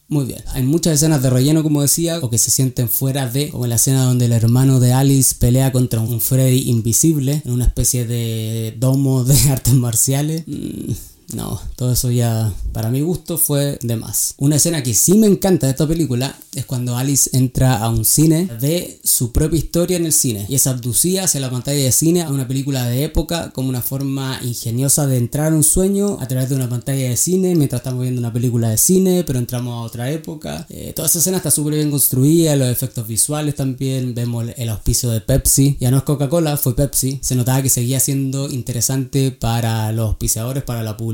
muy 0.08 0.26
bien. 0.26 0.42
Hay 0.54 0.64
muchas 0.64 0.94
escenas 0.94 1.24
de 1.24 1.30
relleno, 1.30 1.64
como 1.64 1.82
decía, 1.82 2.20
o 2.20 2.30
que 2.30 2.38
se 2.38 2.52
sienten 2.52 2.90
fuera 2.90 3.28
de, 3.28 3.50
como 3.50 3.68
la 3.68 3.76
escena 3.76 4.04
donde 4.04 4.26
el 4.26 4.34
hermano 4.34 4.80
de 4.80 4.94
Alice 4.94 5.36
pelea 5.40 5.72
contra 5.72 6.02
un 6.02 6.22
Freddy 6.22 6.70
invisible 6.70 7.42
en 7.46 7.52
una 7.52 7.66
especie 7.66 8.06
de 8.06 8.76
domo 8.78 9.24
de 9.24 9.38
artes 9.50 9.74
marciales. 9.74 10.44
Mm, 10.46 10.92
no, 11.34 11.60
todo 11.76 11.94
eso 11.94 12.12
ya 12.12 12.52
para 12.74 12.90
mi 12.90 13.02
gusto 13.02 13.38
fue 13.38 13.78
de 13.82 13.96
más. 13.96 14.36
Una 14.38 14.58
escena 14.58 14.84
que 14.84 14.94
sí 14.94 15.18
me 15.18 15.28
encanta 15.28 15.68
de 15.68 15.72
esta 15.72 15.88
película 15.88 16.36
es 16.54 16.66
cuando 16.66 16.98
Alice 16.98 17.30
entra 17.34 17.78
a 17.78 17.90
un 17.90 18.06
cine, 18.06 18.50
ve 18.62 19.00
su 19.04 19.32
propia 19.32 19.58
historia 19.58 19.98
en 19.98 20.06
el 20.06 20.14
cine 20.14 20.46
y 20.50 20.56
es 20.56 20.68
abducida 20.68 21.24
hacia 21.24 21.40
la 21.40 21.50
pantalla 21.50 21.84
de 21.84 21.92
cine 21.92 22.22
a 22.22 22.30
una 22.30 22.48
película 22.48 22.86
de 22.86 23.04
época 23.04 23.52
como 23.52 23.70
una 23.70 23.82
forma 23.82 24.40
ingeniosa 24.44 25.08
de 25.08 25.18
entrar 25.18 25.54
a 25.54 25.56
un 25.56 25.64
sueño 25.64 26.18
a 26.20 26.28
través 26.28 26.50
de 26.50 26.56
una 26.56 26.70
pantalla 26.70 27.10
de 27.10 27.18
cine 27.18 27.56
mientras 27.56 27.80
estamos 27.80 28.02
viendo 28.02 28.20
una 28.20 28.34
película 28.34 28.70
de 28.70 28.78
cine 28.78 29.24
pero 29.26 29.40
entramos 29.40 29.74
a 29.74 29.82
otra 29.82 30.12
época. 30.12 30.66
Eh, 30.70 30.94
toda 30.96 31.08
esa 31.08 31.20
escena 31.20 31.38
está 31.38 31.52
súper 31.52 31.76
bien 31.76 31.90
construida, 31.90 32.56
los 32.56 32.70
efectos 32.70 33.08
visuales 33.08 33.56
también, 33.56 34.14
vemos 34.14 34.46
el 34.56 34.70
auspicio 34.70 35.10
de 35.10 35.22
Pepsi, 35.22 35.78
ya 35.80 35.90
no 35.90 35.98
es 35.98 36.04
Coca-Cola, 36.04 36.58
fue 36.58 36.76
Pepsi, 36.76 37.20
se 37.22 37.36
notaba 37.36 37.62
que 37.62 37.70
seguía 37.70 38.00
siendo 38.00 38.50
interesante 38.50 39.32
para 39.32 39.92
los 39.92 40.10
auspiciadores, 40.10 40.64
para 40.64 40.84
la 40.84 40.98
publicidad 40.98 41.13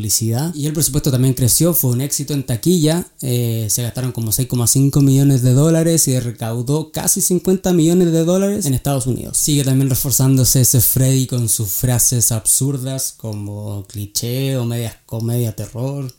y 0.55 0.65
el 0.65 0.73
presupuesto 0.73 1.11
también 1.11 1.33
creció, 1.33 1.73
fue 1.73 1.91
un 1.91 2.01
éxito 2.01 2.33
en 2.33 2.43
taquilla, 2.43 3.05
eh, 3.21 3.67
se 3.69 3.83
gastaron 3.83 4.11
como 4.11 4.31
6,5 4.31 5.01
millones 5.01 5.41
de 5.41 5.53
dólares 5.53 6.07
y 6.07 6.19
recaudó 6.19 6.91
casi 6.91 7.21
50 7.21 7.73
millones 7.73 8.11
de 8.11 8.23
dólares 8.23 8.65
en 8.65 8.73
Estados 8.73 9.07
Unidos. 9.07 9.37
Sigue 9.37 9.63
también 9.63 9.89
reforzándose 9.89 10.61
ese 10.61 10.81
Freddy 10.81 11.27
con 11.27 11.49
sus 11.49 11.69
frases 11.69 12.31
absurdas 12.31 13.13
como 13.17 13.85
cliché 13.87 14.57
o 14.57 14.65
media 14.65 15.01
comedia 15.05 15.55
terror. 15.55 16.11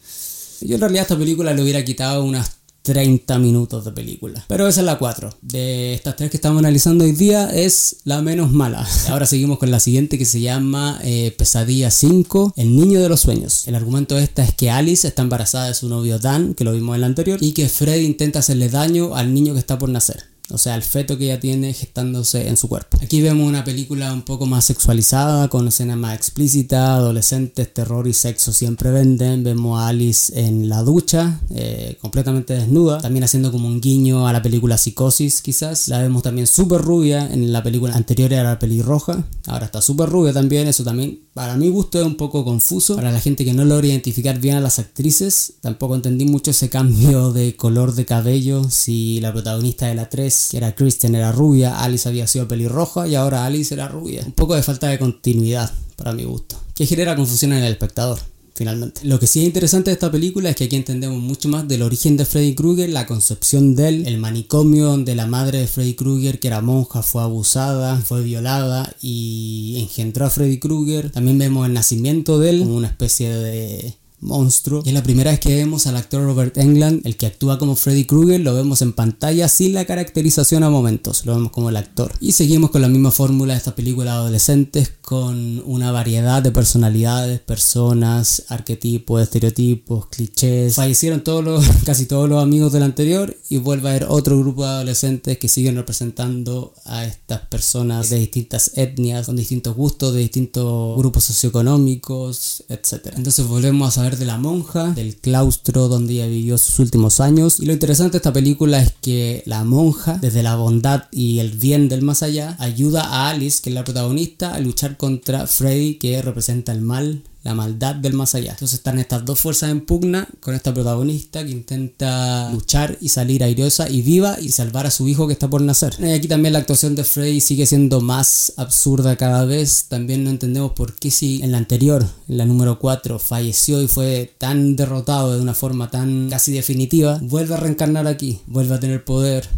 Yo 0.61 0.75
en 0.75 0.81
realidad 0.81 1.01
a 1.01 1.05
esta 1.05 1.19
película 1.19 1.55
le 1.55 1.63
hubiera 1.63 1.85
quitado 1.85 2.23
unas 2.23 2.60
30 2.83 3.39
minutos 3.39 3.85
de 3.85 3.93
película. 3.93 4.45
Pero 4.49 4.67
esa 4.67 4.81
es 4.81 4.87
la 4.87 4.99
4. 4.99 5.31
De 5.43 5.95
estas 5.95 6.17
tres 6.17 6.31
que 6.31 6.37
estamos 6.37 6.61
analizando 6.61 7.05
hoy 7.05 7.13
día 7.13 7.51
es 7.51 7.97
la 8.05 8.23
menos 8.23 8.51
mala. 8.51 8.87
Ahora 9.09 9.27
seguimos 9.27 9.59
con 9.59 9.71
la 9.71 9.81
siguiente 9.81 10.19
que 10.19 10.25
se 10.25 10.41
llama 10.41 10.99
eh, 11.03 11.35
Pesadilla 11.37 11.91
5, 11.91 12.55
El 12.57 12.77
niño 12.77 13.01
de 13.01 13.09
los 13.09 13.21
sueños. 13.21 13.67
El 13.69 13.75
argumento 13.75 14.17
de 14.17 14.25
esta 14.25 14.43
es 14.43 14.55
que 14.55 14.71
Alice 14.71 15.07
está 15.07 15.23
embarazada 15.23 15.69
de 15.69 15.75
su 15.75 15.89
novio 15.89 16.19
Dan, 16.19 16.55
que 16.55 16.65
lo 16.65 16.73
vimos 16.73 16.95
en 16.95 17.03
la 17.03 17.07
anterior, 17.07 17.39
y 17.41 17.53
que 17.53 17.69
Freddy 17.69 18.05
intenta 18.05 18.39
hacerle 18.39 18.69
daño 18.69 19.15
al 19.15 19.35
niño 19.35 19.53
que 19.53 19.61
está 19.61 19.79
por 19.79 19.89
nacer 19.89 20.30
o 20.51 20.59
sea, 20.59 20.75
el 20.75 20.83
feto 20.83 21.17
que 21.17 21.25
ella 21.27 21.41
tiene 21.41 21.73
gestándose 21.73 22.49
en 22.49 22.57
su 22.57 22.69
cuerpo. 22.69 22.99
Aquí 23.03 23.21
vemos 23.21 23.47
una 23.47 23.65
película 23.65 24.13
un 24.13 24.23
poco 24.23 24.47
más 24.47 24.65
sexualizada, 24.65 25.49
con 25.49 25.69
escenas 25.69 25.97
más 25.97 26.17
explícitas, 26.17 26.91
adolescentes, 26.91 27.73
terror 27.73 28.07
y 28.09 28.13
sexo 28.13 28.53
siempre 28.53 28.91
venden. 28.91 29.45
Vemos 29.45 29.81
a 29.81 29.89
Alice 29.89 30.33
en 30.39 30.69
la 30.69 30.83
ducha, 30.83 31.41
eh, 31.55 31.97
completamente 32.01 32.55
desnuda, 32.55 33.01
también 33.01 33.25
haciendo 33.25 33.53
como 33.53 33.69
un 33.69 33.81
guiño 33.81 34.27
a 34.27 34.33
la 34.33 34.43
película 34.43 34.79
Psicosis, 34.79 35.43
quizás. 35.43 35.89
La 35.89 36.01
vemos 36.01 36.23
también 36.23 36.47
súper 36.47 36.81
rubia, 36.81 37.27
en 37.33 37.53
la 37.53 37.63
película 37.63 37.95
anterior 37.95 38.33
era 38.33 38.59
pelirroja, 38.59 39.25
ahora 39.47 39.67
está 39.67 39.81
súper 39.81 40.09
rubia 40.09 40.33
también, 40.33 40.69
eso 40.69 40.85
también 40.85 41.21
para 41.35 41.57
mi 41.57 41.69
gusto 41.69 42.01
es 42.01 42.07
un 42.07 42.17
poco 42.17 42.45
confuso. 42.45 42.97
Para 42.97 43.13
la 43.13 43.21
gente 43.21 43.45
que 43.45 43.53
no 43.53 43.65
logra 43.65 43.87
identificar 43.87 44.39
bien 44.39 44.57
a 44.57 44.61
las 44.61 44.79
actrices, 44.79 45.55
tampoco 45.61 45.95
entendí 45.95 46.25
mucho 46.25 46.51
ese 46.51 46.69
cambio 46.71 47.33
de 47.33 47.57
color 47.57 47.95
de 47.95 48.05
cabello, 48.05 48.65
si 48.69 49.21
la 49.21 49.33
protagonista 49.33 49.87
de 49.87 49.95
la 49.95 50.09
3 50.09 50.40
que 50.49 50.57
era 50.57 50.75
Kristen, 50.75 51.15
era 51.15 51.33
rubia, 51.33 51.81
Alice 51.81 52.09
había 52.09 52.27
sido 52.27 52.49
pelirroja 52.49 53.07
y 53.07 53.15
ahora 53.15 53.45
Alice 53.45 53.75
era 53.75 53.89
rubia. 53.89 54.23
Un 54.25 54.33
poco 54.33 54.55
de 54.55 54.63
falta 54.63 54.89
de 54.89 54.99
continuidad, 54.99 55.73
para 55.97 56.13
mi 56.13 56.25
gusto, 56.25 56.57
que 56.75 56.87
genera 56.87 57.17
confusión 57.17 57.53
en 57.53 57.65
el 57.65 57.73
espectador. 57.73 58.19
Finalmente. 58.53 59.01
Lo 59.05 59.19
que 59.19 59.27
sí 59.27 59.41
es 59.41 59.47
interesante 59.47 59.89
de 59.89 59.95
esta 59.95 60.11
película 60.11 60.51
es 60.51 60.57
que 60.57 60.65
aquí 60.65 60.77
entendemos 60.77 61.19
mucho 61.19 61.49
más 61.49 61.67
del 61.67 61.81
origen 61.81 62.19
de 62.19 62.27
Freddy 62.27 62.55
Krueger, 62.55 62.91
la 62.91 63.07
concepción 63.07 63.75
de 63.75 63.89
él, 63.89 64.07
el 64.07 64.19
manicomio 64.19 64.85
donde 64.85 65.15
la 65.15 65.27
madre 65.27 65.61
de 65.61 65.67
Freddy 65.67 65.95
Krueger, 65.95 66.41
que 66.41 66.49
era 66.49 66.61
monja, 66.61 67.03
fue 67.03 67.23
abusada, 67.23 67.97
fue 67.97 68.23
violada 68.23 68.93
y 69.01 69.77
engendró 69.81 70.27
a 70.27 70.31
Freddy 70.31 70.59
Krueger. 70.59 71.11
También 71.11 71.39
vemos 71.39 71.67
el 71.67 71.73
nacimiento 71.73 72.39
de 72.39 72.51
él 72.51 72.59
como 72.59 72.77
una 72.77 72.89
especie 72.89 73.35
de 73.35 73.95
monstruo. 74.21 74.83
Y 74.85 74.89
es 74.89 74.95
la 74.95 75.03
primera 75.03 75.31
vez 75.31 75.41
que 75.41 75.55
vemos 75.55 75.87
al 75.87 75.97
actor 75.97 76.23
Robert 76.23 76.57
Englund, 76.59 77.07
el 77.07 77.17
que 77.17 77.27
actúa 77.27 77.59
como 77.59 77.77
Freddy 77.77 78.05
Krueger, 78.05 78.41
lo 78.41 78.55
vemos 78.55 78.83
en 78.83 78.93
pantalla 78.93 79.49
sin 79.49 79.75
la 79.75 79.85
caracterización 79.85 80.63
a 80.63 80.71
momentos, 80.71 81.27
lo 81.27 81.35
vemos 81.35 81.53
como 81.53 81.69
el 81.69 81.77
actor. 81.77 82.13
Y 82.21 82.33
seguimos 82.33 82.71
con 82.71 82.83
la 82.83 82.89
misma 82.89 83.11
fórmula 83.11 83.55
de 83.55 83.59
esta 83.59 83.75
película 83.75 84.15
adolescentes, 84.15 84.93
con 85.11 85.61
una 85.67 85.91
variedad 85.91 86.41
de 86.41 86.53
personalidades, 86.53 87.41
personas, 87.41 88.45
arquetipos, 88.47 89.21
estereotipos, 89.21 90.07
clichés. 90.07 90.77
Fallecieron 90.77 91.25
todos 91.25 91.43
los, 91.43 91.67
casi 91.85 92.07
todos 92.07 92.29
los 92.29 92.41
amigos 92.41 92.73
del 92.73 92.85
anterior 92.85 93.37
y 93.49 93.57
vuelve 93.57 93.89
a 93.89 93.91
haber 93.91 94.07
otro 94.09 94.39
grupo 94.39 94.63
de 94.63 94.71
adolescentes 94.71 95.37
que 95.39 95.49
siguen 95.49 95.75
representando 95.75 96.75
a 96.85 97.05
estas 97.07 97.41
personas 97.41 98.09
de 98.09 98.21
distintas 98.21 98.71
etnias, 98.77 99.27
con 99.27 99.35
distintos 99.35 99.75
gustos, 99.75 100.15
de 100.15 100.21
distintos 100.21 100.97
grupos 100.97 101.25
socioeconómicos, 101.25 102.63
etc. 102.69 103.13
Entonces 103.17 103.49
volvemos 103.49 103.89
a 103.89 103.91
saber 103.91 104.17
de 104.17 104.27
la 104.27 104.39
monja, 104.39 104.93
del 104.93 105.17
claustro 105.17 105.89
donde 105.89 106.13
ella 106.13 106.29
vivió 106.29 106.57
sus 106.57 106.79
últimos 106.79 107.19
años. 107.19 107.59
Y 107.59 107.67
lo 107.67 107.73
interesante 107.73 108.13
de 108.13 108.19
esta 108.19 108.33
película 108.33 108.81
es 108.81 108.93
que 109.03 109.43
la 109.45 109.65
monja, 109.65 110.19
desde 110.23 110.45
la 110.45 110.55
bondad 110.55 111.09
y 111.11 111.41
el 111.41 111.51
bien 111.51 111.89
del 111.89 112.03
más 112.03 112.23
allá, 112.23 112.55
ayuda 112.61 113.03
a 113.03 113.31
Alice, 113.31 113.61
que 113.61 113.71
es 113.71 113.75
la 113.75 113.83
protagonista, 113.83 114.55
a 114.55 114.61
luchar 114.61 115.00
contra 115.01 115.47
Freddy, 115.47 115.95
que 115.95 116.21
representa 116.21 116.73
el 116.73 116.83
mal 116.83 117.23
la 117.43 117.55
maldad 117.55 117.95
del 117.95 118.13
más 118.13 118.35
allá. 118.35 118.51
Entonces 118.51 118.79
están 118.79 118.99
estas 118.99 119.25
dos 119.25 119.41
fuerzas 119.41 119.71
en 119.71 119.81
pugna 119.81 120.29
con 120.41 120.55
esta 120.55 120.75
protagonista 120.75 121.43
que 121.43 121.51
intenta 121.51 122.51
luchar 122.53 122.99
y 123.01 123.09
salir 123.09 123.43
airosa 123.43 123.89
y 123.89 124.03
viva 124.03 124.39
y 124.39 124.51
salvar 124.51 124.87
a 124.87 124.91
su 124.91 125.09
hijo 125.09 125.27
que 125.27 125.33
está 125.33 125.49
por 125.49 125.63
nacer. 125.63 125.97
Y 125.99 126.11
aquí 126.11 126.29
también 126.29 126.53
la 126.53 126.59
actuación 126.59 126.95
de 126.95 127.05
Freddy 127.05 127.41
sigue 127.41 127.65
siendo 127.65 128.03
más 128.03 128.53
absurda 128.59 129.17
cada 129.17 129.47
vez. 129.47 129.87
También 129.89 130.23
no 130.23 130.29
entendemos 130.29 130.73
por 130.73 130.95
qué 130.95 131.11
si 131.11 131.43
en 131.43 131.53
la 131.53 131.59
anterior, 131.59 132.07
en 132.29 132.37
la 132.37 132.45
número 132.45 132.79
4, 132.79 133.19
falleció 133.19 133.81
y 133.81 133.89
fue 133.89 134.35
tan 134.37 134.77
derrotado 134.77 135.35
de 135.35 135.41
una 135.41 135.55
forma 135.55 135.91
tan 135.91 136.29
casi 136.29 136.53
definitiva, 136.53 137.19
vuelve 137.23 137.55
a 137.55 137.57
reencarnar 137.57 138.07
aquí, 138.07 138.41
vuelve 138.47 138.75
a 138.75 138.81
tener 138.81 139.03
poder. 139.05 139.49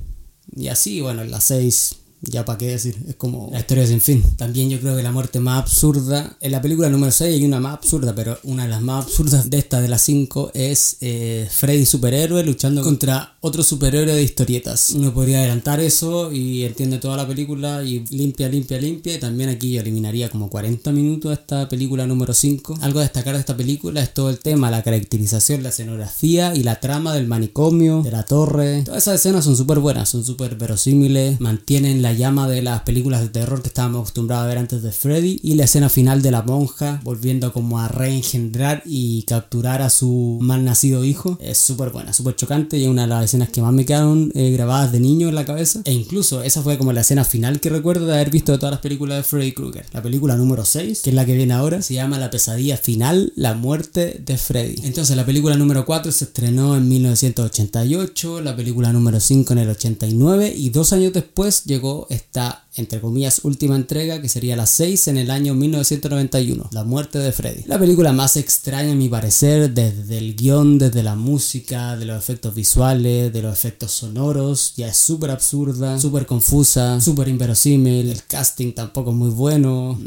Y 0.55 0.69
así, 0.69 1.01
bueno, 1.01 1.23
en 1.23 1.31
la 1.33 1.41
6 1.41 1.97
ya 2.23 2.45
para 2.45 2.59
qué 2.59 2.69
decir, 2.69 2.97
es 3.09 3.17
como 3.17 3.49
la 3.53 3.61
historia 3.61 3.87
sin 3.87 4.01
fin. 4.01 4.23
También 4.37 4.71
yo 4.71 4.81
creo 4.81 4.97
que 4.97 5.03
la 5.03 5.11
muerte 5.11 5.41
más 5.41 5.63
absurda, 5.63 6.37
en 6.41 6.53
la 6.53 6.63
película 6.63 6.89
número 6.89 7.11
6 7.11 7.35
hay 7.35 7.45
una 7.45 7.61
más 7.61 7.75
absurda, 7.75 8.15
pero 8.15 8.39
una 8.45 8.65
de 8.65 8.69
las 8.69 8.81
más 8.81 9.07
absurdas 9.07 9.51
de 9.51 9.59
esta, 9.59 9.81
de 9.81 9.89
las 9.89 10.03
5, 10.03 10.53
es 10.55 10.99
eh, 11.01 11.49
Freddy 11.51 11.85
superhéroe 11.85 12.45
luchando 12.45 12.83
contra 12.83 13.37
otro 13.41 13.65
superhéroe 13.65 14.15
de 14.15 14.23
historietas. 14.23 14.91
Uno 14.91 15.13
podría 15.13 15.39
adelantar 15.39 15.81
eso 15.81 16.31
y 16.33 16.63
entiende 16.63 16.99
toda 16.99 17.17
la 17.17 17.27
película 17.27 17.83
y 17.83 18.05
limpia, 18.11 18.49
limpia, 18.49 18.79
limpia. 18.79 19.17
Y 19.17 19.19
también 19.19 19.49
aquí 19.49 19.73
yo 19.73 19.81
eliminaría 19.81 20.31
como 20.31 20.49
40 20.49 20.93
minutos 20.93 21.33
esta 21.33 21.69
película 21.69 22.07
número 22.07 22.35
5. 22.35 22.79
Algo 22.83 23.01
a 23.01 23.03
destacar 23.03 23.35
de 23.35 23.41
esta 23.41 23.57
película 23.57 24.01
es 24.01 24.15
todo 24.15 24.31
el 24.31 24.39
tema, 24.39 24.71
la 24.71 24.83
caracterización, 24.83 25.65
la 25.65 25.71
escenografía 25.71 26.55
y 26.55 26.63
la 26.63 26.79
trama 26.79 27.15
del 27.15 27.27
manicomio, 27.27 28.03
de 28.03 28.13
la 28.13 28.23
torre. 28.23 28.83
Todas 28.85 29.03
esas 29.03 29.17
escenas 29.17 29.45
son 29.45 29.57
súper 29.57 29.81
buenas, 29.81 30.09
son 30.09 30.25
súper 30.25 30.55
verosímiles, 30.55 31.41
mantienen 31.41 32.01
la 32.01 32.12
llama 32.13 32.49
de 32.49 32.63
las 32.63 32.83
películas 32.83 33.21
de 33.21 33.29
terror 33.29 33.63
que 33.63 33.69
estábamos 33.69 34.01
acostumbrados 34.01 34.45
a 34.45 34.49
ver 34.49 34.59
antes 34.59 34.83
de 34.83 34.93
Freddy 34.93 35.41
y 35.43 35.55
la 35.55 35.65
escena 35.65 35.89
final 35.89 36.23
de 36.23 36.31
la 36.31 36.43
monja 36.43 37.01
volviendo 37.03 37.53
como 37.53 37.81
a 37.81 37.89
reengendrar 37.89 38.83
y 38.85 39.23
capturar 39.23 39.83
a 39.83 39.91
su 39.91 40.39
mal 40.41 40.65
nacido 40.65 41.05
hijo 41.05 41.39
es 41.41 41.59
súper 41.59 41.91
buena, 41.91 42.13
súper 42.13 42.37
chocante 42.37 42.79
y 42.79 42.85
es 42.85 42.89
una 42.89 43.03
de 43.03 43.09
las 43.09 43.25
escenas 43.25 43.51
que 43.51 43.63
más 43.63 43.73
me 43.73 43.85
quedaron 43.85 44.31
eh, 44.35 44.51
grabadas 44.51 44.93
de 44.93 45.01
niño 45.01 45.29
en 45.29 45.35
la 45.35 45.45
cabeza 45.45 45.81
e 45.85 45.93
incluso 45.93 46.43
esa 46.43 46.63
fue 46.63 46.79
como 46.79 46.93
la 46.93 47.03
escena 47.03 47.25
final 47.25 47.61
que 47.61 47.71
recuerdo 47.71 48.07
de 48.07 48.15
haber 48.15 48.31
visto 48.31 48.53
de 48.53 48.59
todas 48.59 48.73
las 48.73 48.81
películas 48.81 49.19
de 49.19 49.23
Freddy 49.25 49.53
Krueger. 49.53 49.87
La 49.93 50.03
película 50.03 50.37
número 50.37 50.65
6, 50.65 51.03
que 51.03 51.11
es 51.11 51.17
la 51.17 51.25
que 51.25 51.35
viene 51.35 51.55
ahora, 51.55 51.83
se 51.83 51.95
llama 51.95 52.19
La 52.19 52.31
pesadilla 52.31 52.77
final, 52.77 53.33
la 53.37 53.55
muerte 53.55 54.23
de 54.25 54.37
Freddy. 54.37 54.77
Entonces 54.85 55.17
la 55.17 55.27
película 55.27 55.57
número 55.57 55.85
4 55.85 56.13
se 56.13 56.25
estrenó 56.25 56.77
en 56.77 56.89
1988, 56.89 58.41
la 58.41 58.57
película 58.57 58.93
número 58.93 59.21
5 59.21 59.53
en 59.53 59.59
el 59.59 59.69
89 59.71 60.53
y 60.57 60.71
dos 60.71 60.93
años 60.93 61.13
después 61.13 61.65
llegó 61.65 62.02
esta, 62.11 62.65
entre 62.77 63.01
comillas, 63.01 63.41
última 63.45 63.77
entrega, 63.77 64.21
que 64.21 64.29
sería 64.29 64.57
la 64.57 64.67
6 64.67 65.09
en 65.09 65.19
el 65.19 65.31
año 65.31 65.55
1991, 65.55 66.69
La 66.73 66.85
muerte 66.85 67.19
de 67.19 67.33
Freddy. 67.33 67.65
La 67.67 67.79
película 67.79 68.13
más 68.13 68.37
extraña, 68.37 68.93
a 68.93 68.95
mi 68.95 69.09
parecer, 69.09 69.73
desde 69.73 70.19
el 70.19 70.35
guion, 70.37 70.79
desde 70.79 71.03
la 71.03 71.15
música, 71.15 71.97
de 71.97 72.05
los 72.05 72.19
efectos 72.19 72.55
visuales, 72.55 73.33
de 73.33 73.43
los 73.43 73.53
efectos 73.53 73.93
sonoros, 73.93 74.75
ya 74.77 74.89
es 74.89 74.97
súper 74.97 75.31
absurda, 75.31 75.99
súper 75.99 76.27
confusa, 76.27 77.01
súper 77.01 77.29
inverosímil, 77.29 78.09
el 78.09 78.25
casting 78.25 78.73
tampoco 78.73 79.11
es 79.11 79.17
muy 79.17 79.31
bueno. 79.31 79.99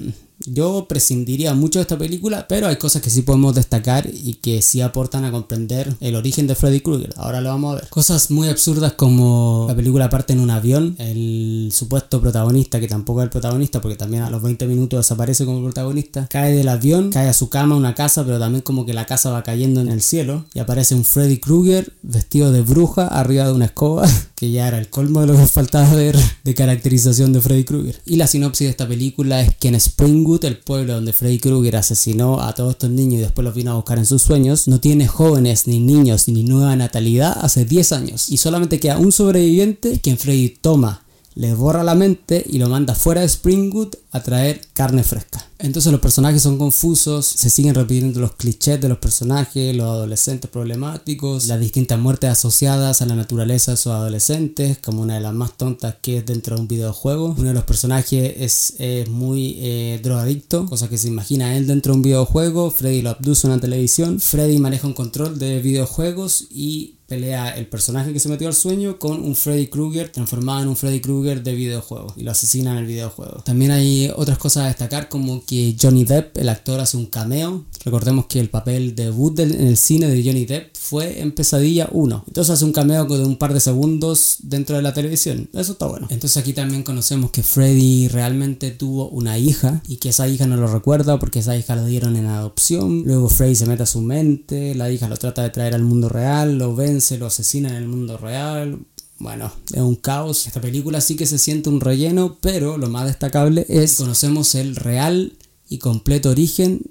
Yo 0.45 0.85
prescindiría 0.87 1.53
mucho 1.53 1.79
de 1.79 1.83
esta 1.83 1.97
película, 1.97 2.47
pero 2.47 2.67
hay 2.67 2.75
cosas 2.75 3.01
que 3.01 3.09
sí 3.09 3.21
podemos 3.21 3.55
destacar 3.55 4.09
y 4.11 4.35
que 4.35 4.61
sí 4.61 4.81
aportan 4.81 5.25
a 5.25 5.31
comprender 5.31 5.95
el 6.01 6.15
origen 6.15 6.47
de 6.47 6.55
Freddy 6.55 6.81
Krueger. 6.81 7.13
Ahora 7.17 7.41
lo 7.41 7.49
vamos 7.49 7.73
a 7.73 7.75
ver. 7.81 7.89
Cosas 7.89 8.31
muy 8.31 8.49
absurdas 8.49 8.93
como 8.93 9.65
la 9.67 9.75
película 9.75 10.09
parte 10.09 10.33
en 10.33 10.39
un 10.39 10.49
avión, 10.49 10.95
el 10.99 11.69
supuesto 11.73 12.21
protagonista, 12.21 12.79
que 12.79 12.87
tampoco 12.87 13.21
es 13.21 13.25
el 13.25 13.29
protagonista 13.29 13.81
porque 13.81 13.95
también 13.95 14.23
a 14.23 14.29
los 14.29 14.41
20 14.41 14.67
minutos 14.67 14.99
desaparece 14.99 15.45
como 15.45 15.63
protagonista, 15.63 16.27
cae 16.29 16.53
del 16.53 16.67
avión, 16.67 17.11
cae 17.11 17.29
a 17.29 17.33
su 17.33 17.49
cama, 17.49 17.75
una 17.75 17.95
casa, 17.95 18.25
pero 18.25 18.39
también 18.39 18.61
como 18.61 18.85
que 18.85 18.93
la 18.93 19.05
casa 19.05 19.31
va 19.31 19.43
cayendo 19.43 19.81
en 19.81 19.89
el 19.89 20.01
cielo 20.01 20.45
y 20.53 20.59
aparece 20.59 20.95
un 20.95 21.03
Freddy 21.03 21.39
Krueger 21.39 21.93
vestido 22.01 22.51
de 22.51 22.61
bruja 22.61 23.07
arriba 23.07 23.45
de 23.45 23.53
una 23.53 23.65
escoba, 23.65 24.07
que 24.35 24.51
ya 24.51 24.67
era 24.67 24.79
el 24.79 24.89
colmo 24.89 25.21
de 25.21 25.27
lo 25.27 25.35
que 25.35 25.47
faltaba 25.47 25.93
ver 25.93 26.17
de 26.43 26.53
caracterización 26.53 27.33
de 27.33 27.41
Freddy 27.41 27.63
Krueger. 27.63 28.01
Y 28.05 28.17
la 28.17 28.27
sinopsis 28.27 28.67
de 28.67 28.71
esta 28.71 28.87
película 28.87 29.41
es 29.41 29.55
que 29.55 29.69
en 29.69 29.75
Spring 29.75 30.24
el 30.47 30.57
pueblo 30.57 30.95
donde 30.95 31.13
Freddy 31.13 31.39
Krueger 31.39 31.75
asesinó 31.75 32.41
a 32.41 32.53
todos 32.55 32.71
estos 32.71 32.89
niños 32.89 33.15
y 33.15 33.23
después 33.23 33.45
los 33.45 33.53
vino 33.53 33.71
a 33.71 33.75
buscar 33.75 33.99
en 33.99 34.05
sus 34.05 34.23
sueños, 34.23 34.67
no 34.67 34.79
tiene 34.79 35.07
jóvenes, 35.07 35.67
ni 35.67 35.79
niños, 35.79 36.27
ni 36.27 36.43
nueva 36.43 36.75
natalidad 36.75 37.37
hace 37.41 37.63
10 37.63 37.91
años. 37.91 38.29
Y 38.29 38.37
solamente 38.37 38.79
queda 38.79 38.97
un 38.97 39.11
sobreviviente 39.11 39.99
quien 40.01 40.17
Freddy 40.17 40.49
toma 40.49 41.03
le 41.35 41.53
borra 41.53 41.83
la 41.83 41.95
mente 41.95 42.43
y 42.47 42.57
lo 42.57 42.69
manda 42.69 42.95
fuera 42.95 43.21
de 43.21 43.27
Springwood 43.27 43.95
a 44.11 44.23
traer 44.23 44.61
carne 44.73 45.03
fresca. 45.03 45.44
Entonces 45.57 45.91
los 45.91 46.01
personajes 46.01 46.41
son 46.41 46.57
confusos, 46.57 47.25
se 47.25 47.49
siguen 47.49 47.75
repitiendo 47.75 48.19
los 48.19 48.35
clichés 48.35 48.79
de 48.81 48.89
los 48.89 48.97
personajes, 48.97 49.75
los 49.75 49.85
adolescentes 49.85 50.49
problemáticos, 50.49 51.47
las 51.47 51.59
distintas 51.61 51.97
muertes 51.97 52.29
asociadas 52.29 53.01
a 53.01 53.05
la 53.05 53.15
naturaleza 53.15 53.71
de 53.71 53.75
esos 53.75 53.93
adolescentes, 53.93 54.79
como 54.79 55.01
una 55.01 55.15
de 55.15 55.21
las 55.21 55.33
más 55.33 55.55
tontas 55.57 55.95
que 56.01 56.17
es 56.17 56.25
dentro 56.25 56.55
de 56.55 56.61
un 56.61 56.67
videojuego. 56.67 57.35
Uno 57.37 57.49
de 57.49 57.53
los 57.53 57.63
personajes 57.63 58.73
es, 58.77 59.09
muy 59.09 59.57
eh, 59.59 59.99
drogadicto, 60.03 60.65
cosa 60.65 60.89
que 60.89 60.97
se 60.97 61.07
imagina 61.07 61.55
él 61.55 61.67
dentro 61.67 61.93
de 61.93 61.97
un 61.97 62.03
videojuego, 62.03 62.69
Freddy 62.71 63.01
lo 63.01 63.11
abduce 63.11 63.47
en 63.47 63.53
una 63.53 63.61
televisión, 63.61 64.19
Freddy 64.19 64.57
maneja 64.59 64.87
un 64.87 64.93
control 64.93 65.39
de 65.39 65.61
videojuegos 65.61 66.47
y 66.49 66.94
pelea 67.07 67.49
el 67.49 67.67
personaje 67.67 68.13
que 68.13 68.19
se 68.19 68.29
metió 68.29 68.47
al 68.47 68.53
sueño 68.53 68.97
con 68.97 69.23
un 69.23 69.35
Freddy 69.35 69.67
Krueger 69.67 70.09
transformado 70.09 70.63
en 70.63 70.69
un 70.69 70.75
Freddy 70.75 71.01
Krueger 71.01 71.43
de 71.43 71.53
videojuego 71.53 72.13
y 72.15 72.23
lo 72.23 72.31
asesina 72.31 72.71
en 72.71 72.77
el 72.77 72.85
videojuego. 72.85 73.41
También 73.43 73.71
hay 73.71 74.11
otras 74.15 74.37
cosas 74.37 74.63
a 74.63 74.67
destacar 74.67 75.09
como 75.09 75.45
que 75.45 75.75
Johnny 75.79 76.03
Depp, 76.03 76.37
el 76.37 76.49
actor, 76.49 76.79
hace 76.79 76.97
un 76.97 77.05
cameo. 77.05 77.63
Recordemos 77.85 78.25
que 78.25 78.39
el 78.39 78.49
papel 78.49 78.95
debut 78.95 79.39
en 79.39 79.67
el 79.67 79.77
cine 79.77 80.07
de 80.07 80.23
Johnny 80.23 80.45
Depp 80.45 80.75
fue 80.75 81.21
en 81.21 81.31
Pesadilla 81.31 81.87
1. 81.91 82.23
Entonces 82.27 82.55
hace 82.55 82.65
un 82.65 82.71
cameo 82.71 83.05
de 83.05 83.23
un 83.23 83.37
par 83.37 83.53
de 83.53 83.59
segundos 83.59 84.37
dentro 84.41 84.75
de 84.75 84.81
la 84.81 84.95
televisión. 84.95 85.47
Eso 85.53 85.73
está 85.73 85.85
bueno. 85.85 86.07
Entonces 86.09 86.37
aquí 86.37 86.53
también 86.53 86.81
conocemos 86.81 87.29
que 87.29 87.43
Freddy 87.43 88.07
realmente 88.07 88.71
tuvo 88.71 89.09
una 89.09 89.37
hija 89.37 89.83
y 89.87 89.97
que 89.97 90.09
esa 90.09 90.27
hija 90.27 90.47
no 90.47 90.57
lo 90.57 90.65
recuerda 90.65 91.19
porque 91.19 91.39
esa 91.39 91.55
hija 91.55 91.75
lo 91.75 91.85
dieron 91.85 92.15
en 92.15 92.25
adopción. 92.25 93.03
Luego 93.05 93.29
Freddy 93.29 93.53
se 93.53 93.67
mete 93.67 93.83
a 93.83 93.85
su 93.85 94.01
mente, 94.01 94.73
la 94.73 94.91
hija 94.91 95.07
lo 95.07 95.17
trata 95.17 95.43
de 95.43 95.51
traer 95.51 95.75
al 95.75 95.83
mundo 95.83 96.09
real, 96.09 96.57
lo 96.57 96.75
ven 96.75 97.01
se 97.01 97.19
lo 97.19 97.27
asesina 97.27 97.69
en 97.69 97.75
el 97.75 97.87
mundo 97.87 98.17
real. 98.17 98.79
Bueno, 99.19 99.51
es 99.71 99.81
un 99.81 99.95
caos. 99.95 100.47
Esta 100.47 100.59
película 100.59 101.01
sí 101.01 101.15
que 101.15 101.27
se 101.27 101.37
siente 101.37 101.69
un 101.69 101.81
relleno, 101.81 102.37
pero 102.41 102.79
lo 102.79 102.89
más 102.89 103.05
destacable 103.05 103.65
es 103.69 103.97
conocemos 103.97 104.55
el 104.55 104.75
real 104.75 105.33
y 105.69 105.77
completo 105.77 106.31
origen 106.31 106.81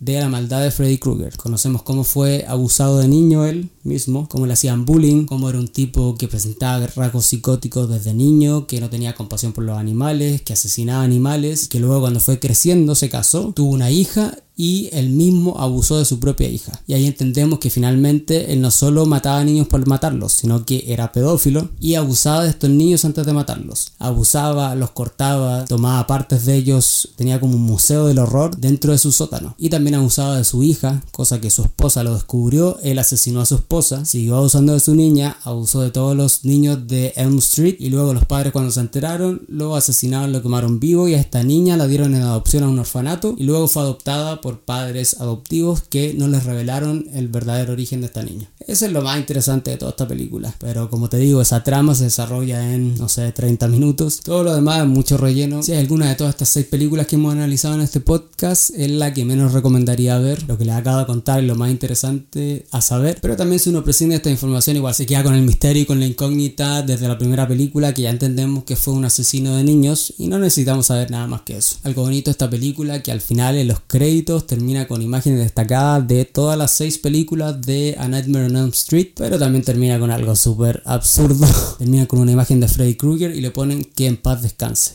de 0.00 0.18
la 0.18 0.28
maldad 0.28 0.62
de 0.62 0.70
Freddy 0.70 0.98
Krueger. 0.98 1.36
Conocemos 1.36 1.82
cómo 1.82 2.04
fue 2.04 2.44
abusado 2.48 2.98
de 2.98 3.08
niño 3.08 3.44
él 3.44 3.70
mismo, 3.82 4.28
cómo 4.28 4.46
le 4.46 4.52
hacían 4.52 4.84
bullying, 4.84 5.26
cómo 5.26 5.48
era 5.48 5.58
un 5.58 5.68
tipo 5.68 6.14
que 6.16 6.28
presentaba 6.28 6.86
rasgos 6.88 7.26
psicóticos 7.26 7.88
desde 7.88 8.14
niño, 8.14 8.66
que 8.66 8.80
no 8.80 8.90
tenía 8.90 9.14
compasión 9.14 9.52
por 9.52 9.64
los 9.64 9.78
animales, 9.78 10.42
que 10.42 10.52
asesinaba 10.52 11.02
animales, 11.02 11.68
que 11.68 11.80
luego 11.80 12.00
cuando 12.00 12.20
fue 12.20 12.38
creciendo 12.38 12.94
se 12.94 13.08
casó, 13.08 13.52
tuvo 13.54 13.70
una 13.70 13.90
hija 13.90 14.36
y 14.60 14.90
él 14.92 15.08
mismo 15.08 15.58
abusó 15.58 15.98
de 15.98 16.04
su 16.04 16.20
propia 16.20 16.46
hija. 16.46 16.82
Y 16.86 16.92
ahí 16.92 17.06
entendemos 17.06 17.60
que 17.60 17.70
finalmente 17.70 18.52
él 18.52 18.60
no 18.60 18.70
solo 18.70 19.06
mataba 19.06 19.38
a 19.38 19.44
niños 19.44 19.68
por 19.68 19.86
matarlos, 19.86 20.32
sino 20.32 20.66
que 20.66 20.84
era 20.88 21.12
pedófilo 21.12 21.70
y 21.80 21.94
abusaba 21.94 22.44
de 22.44 22.50
estos 22.50 22.68
niños 22.68 23.06
antes 23.06 23.24
de 23.24 23.32
matarlos. 23.32 23.92
Abusaba, 23.98 24.74
los 24.74 24.90
cortaba, 24.90 25.64
tomaba 25.64 26.06
partes 26.06 26.44
de 26.44 26.56
ellos, 26.56 27.08
tenía 27.16 27.40
como 27.40 27.54
un 27.54 27.62
museo 27.62 28.06
del 28.06 28.18
horror 28.18 28.54
dentro 28.58 28.92
de 28.92 28.98
su 28.98 29.12
sótano. 29.12 29.54
Y 29.56 29.70
también 29.70 29.94
abusaba 29.94 30.36
de 30.36 30.44
su 30.44 30.62
hija, 30.62 31.02
cosa 31.10 31.40
que 31.40 31.48
su 31.48 31.62
esposa 31.62 32.02
lo 32.02 32.12
descubrió, 32.12 32.78
él 32.82 32.98
asesinó 32.98 33.40
a 33.40 33.46
su 33.46 33.54
esposa, 33.54 33.69
siguió 34.04 34.36
abusando 34.36 34.72
de 34.72 34.80
su 34.80 34.96
niña, 34.96 35.36
abusó 35.44 35.80
de 35.80 35.92
todos 35.92 36.16
los 36.16 36.44
niños 36.44 36.88
de 36.88 37.12
Elm 37.14 37.38
Street 37.38 37.76
y 37.78 37.90
luego 37.90 38.12
los 38.12 38.24
padres 38.24 38.52
cuando 38.52 38.72
se 38.72 38.80
enteraron 38.80 39.42
lo 39.46 39.76
asesinaron, 39.76 40.32
lo 40.32 40.42
quemaron 40.42 40.80
vivo 40.80 41.06
y 41.06 41.14
a 41.14 41.20
esta 41.20 41.44
niña 41.44 41.76
la 41.76 41.86
dieron 41.86 42.16
en 42.16 42.22
adopción 42.22 42.64
a 42.64 42.68
un 42.68 42.80
orfanato 42.80 43.36
y 43.38 43.44
luego 43.44 43.68
fue 43.68 43.82
adoptada 43.82 44.40
por 44.40 44.62
padres 44.62 45.20
adoptivos 45.20 45.82
que 45.82 46.14
no 46.14 46.26
les 46.26 46.44
revelaron 46.44 47.06
el 47.12 47.28
verdadero 47.28 47.72
origen 47.72 48.00
de 48.00 48.06
esta 48.06 48.24
niña. 48.24 48.50
Eso 48.66 48.86
es 48.86 48.92
lo 48.92 49.02
más 49.02 49.18
interesante 49.18 49.70
de 49.70 49.76
toda 49.76 49.90
esta 49.90 50.06
película. 50.06 50.54
Pero 50.58 50.90
como 50.90 51.08
te 51.08 51.16
digo, 51.16 51.40
esa 51.40 51.64
trama 51.64 51.94
se 51.94 52.04
desarrolla 52.04 52.74
en, 52.74 52.96
no 52.96 53.08
sé, 53.08 53.32
30 53.32 53.68
minutos. 53.68 54.20
Todo 54.20 54.44
lo 54.44 54.54
demás 54.54 54.80
es 54.80 54.86
mucho 54.86 55.16
relleno. 55.16 55.62
Si 55.62 55.72
hay 55.72 55.78
alguna 55.78 56.08
de 56.08 56.14
todas 56.14 56.34
estas 56.34 56.50
seis 56.50 56.66
películas 56.66 57.06
que 57.06 57.16
hemos 57.16 57.32
analizado 57.32 57.74
en 57.74 57.80
este 57.80 58.00
podcast, 58.00 58.70
es 58.76 58.90
la 58.90 59.14
que 59.14 59.24
menos 59.24 59.52
recomendaría 59.52 60.18
ver. 60.18 60.46
Lo 60.46 60.58
que 60.58 60.64
les 60.64 60.74
acabo 60.74 60.98
de 60.98 61.06
contar 61.06 61.40
es 61.40 61.46
lo 61.46 61.54
más 61.54 61.70
interesante 61.70 62.66
a 62.70 62.80
saber. 62.80 63.18
Pero 63.20 63.36
también 63.36 63.58
si 63.58 63.70
uno 63.70 63.82
prescinde 63.82 64.14
de 64.14 64.16
esta 64.16 64.30
información, 64.30 64.76
igual 64.76 64.94
se 64.94 65.06
queda 65.06 65.22
con 65.22 65.34
el 65.34 65.42
misterio 65.42 65.82
y 65.82 65.86
con 65.86 65.98
la 65.98 66.06
incógnita 66.06 66.82
desde 66.82 67.08
la 67.08 67.18
primera 67.18 67.48
película, 67.48 67.94
que 67.94 68.02
ya 68.02 68.10
entendemos 68.10 68.64
que 68.64 68.76
fue 68.76 68.94
un 68.94 69.04
asesino 69.04 69.56
de 69.56 69.64
niños 69.64 70.12
y 70.18 70.28
no 70.28 70.38
necesitamos 70.38 70.86
saber 70.86 71.10
nada 71.10 71.26
más 71.26 71.42
que 71.42 71.56
eso. 71.56 71.76
Algo 71.82 72.02
bonito 72.02 72.30
de 72.30 72.32
esta 72.32 72.50
película 72.50 73.02
que 73.02 73.10
al 73.10 73.20
final 73.20 73.56
en 73.56 73.68
los 73.68 73.80
créditos 73.86 74.46
termina 74.46 74.86
con 74.86 75.02
imágenes 75.02 75.40
destacadas 75.40 76.06
de 76.06 76.24
todas 76.24 76.58
las 76.58 76.72
seis 76.72 76.98
películas 76.98 77.60
de 77.62 77.96
A 77.98 78.06
Nightmare 78.06 78.49
Elm 78.56 78.70
Street, 78.70 79.08
pero 79.16 79.38
también 79.38 79.64
termina 79.64 79.98
con 79.98 80.10
algo 80.10 80.34
súper 80.36 80.82
absurdo. 80.84 81.46
termina 81.78 82.06
con 82.06 82.18
una 82.18 82.32
imagen 82.32 82.60
de 82.60 82.68
Freddy 82.68 82.94
Krueger 82.94 83.34
y 83.34 83.40
le 83.40 83.50
ponen 83.50 83.84
que 83.84 84.06
en 84.06 84.16
paz 84.16 84.42
descanse. 84.42 84.94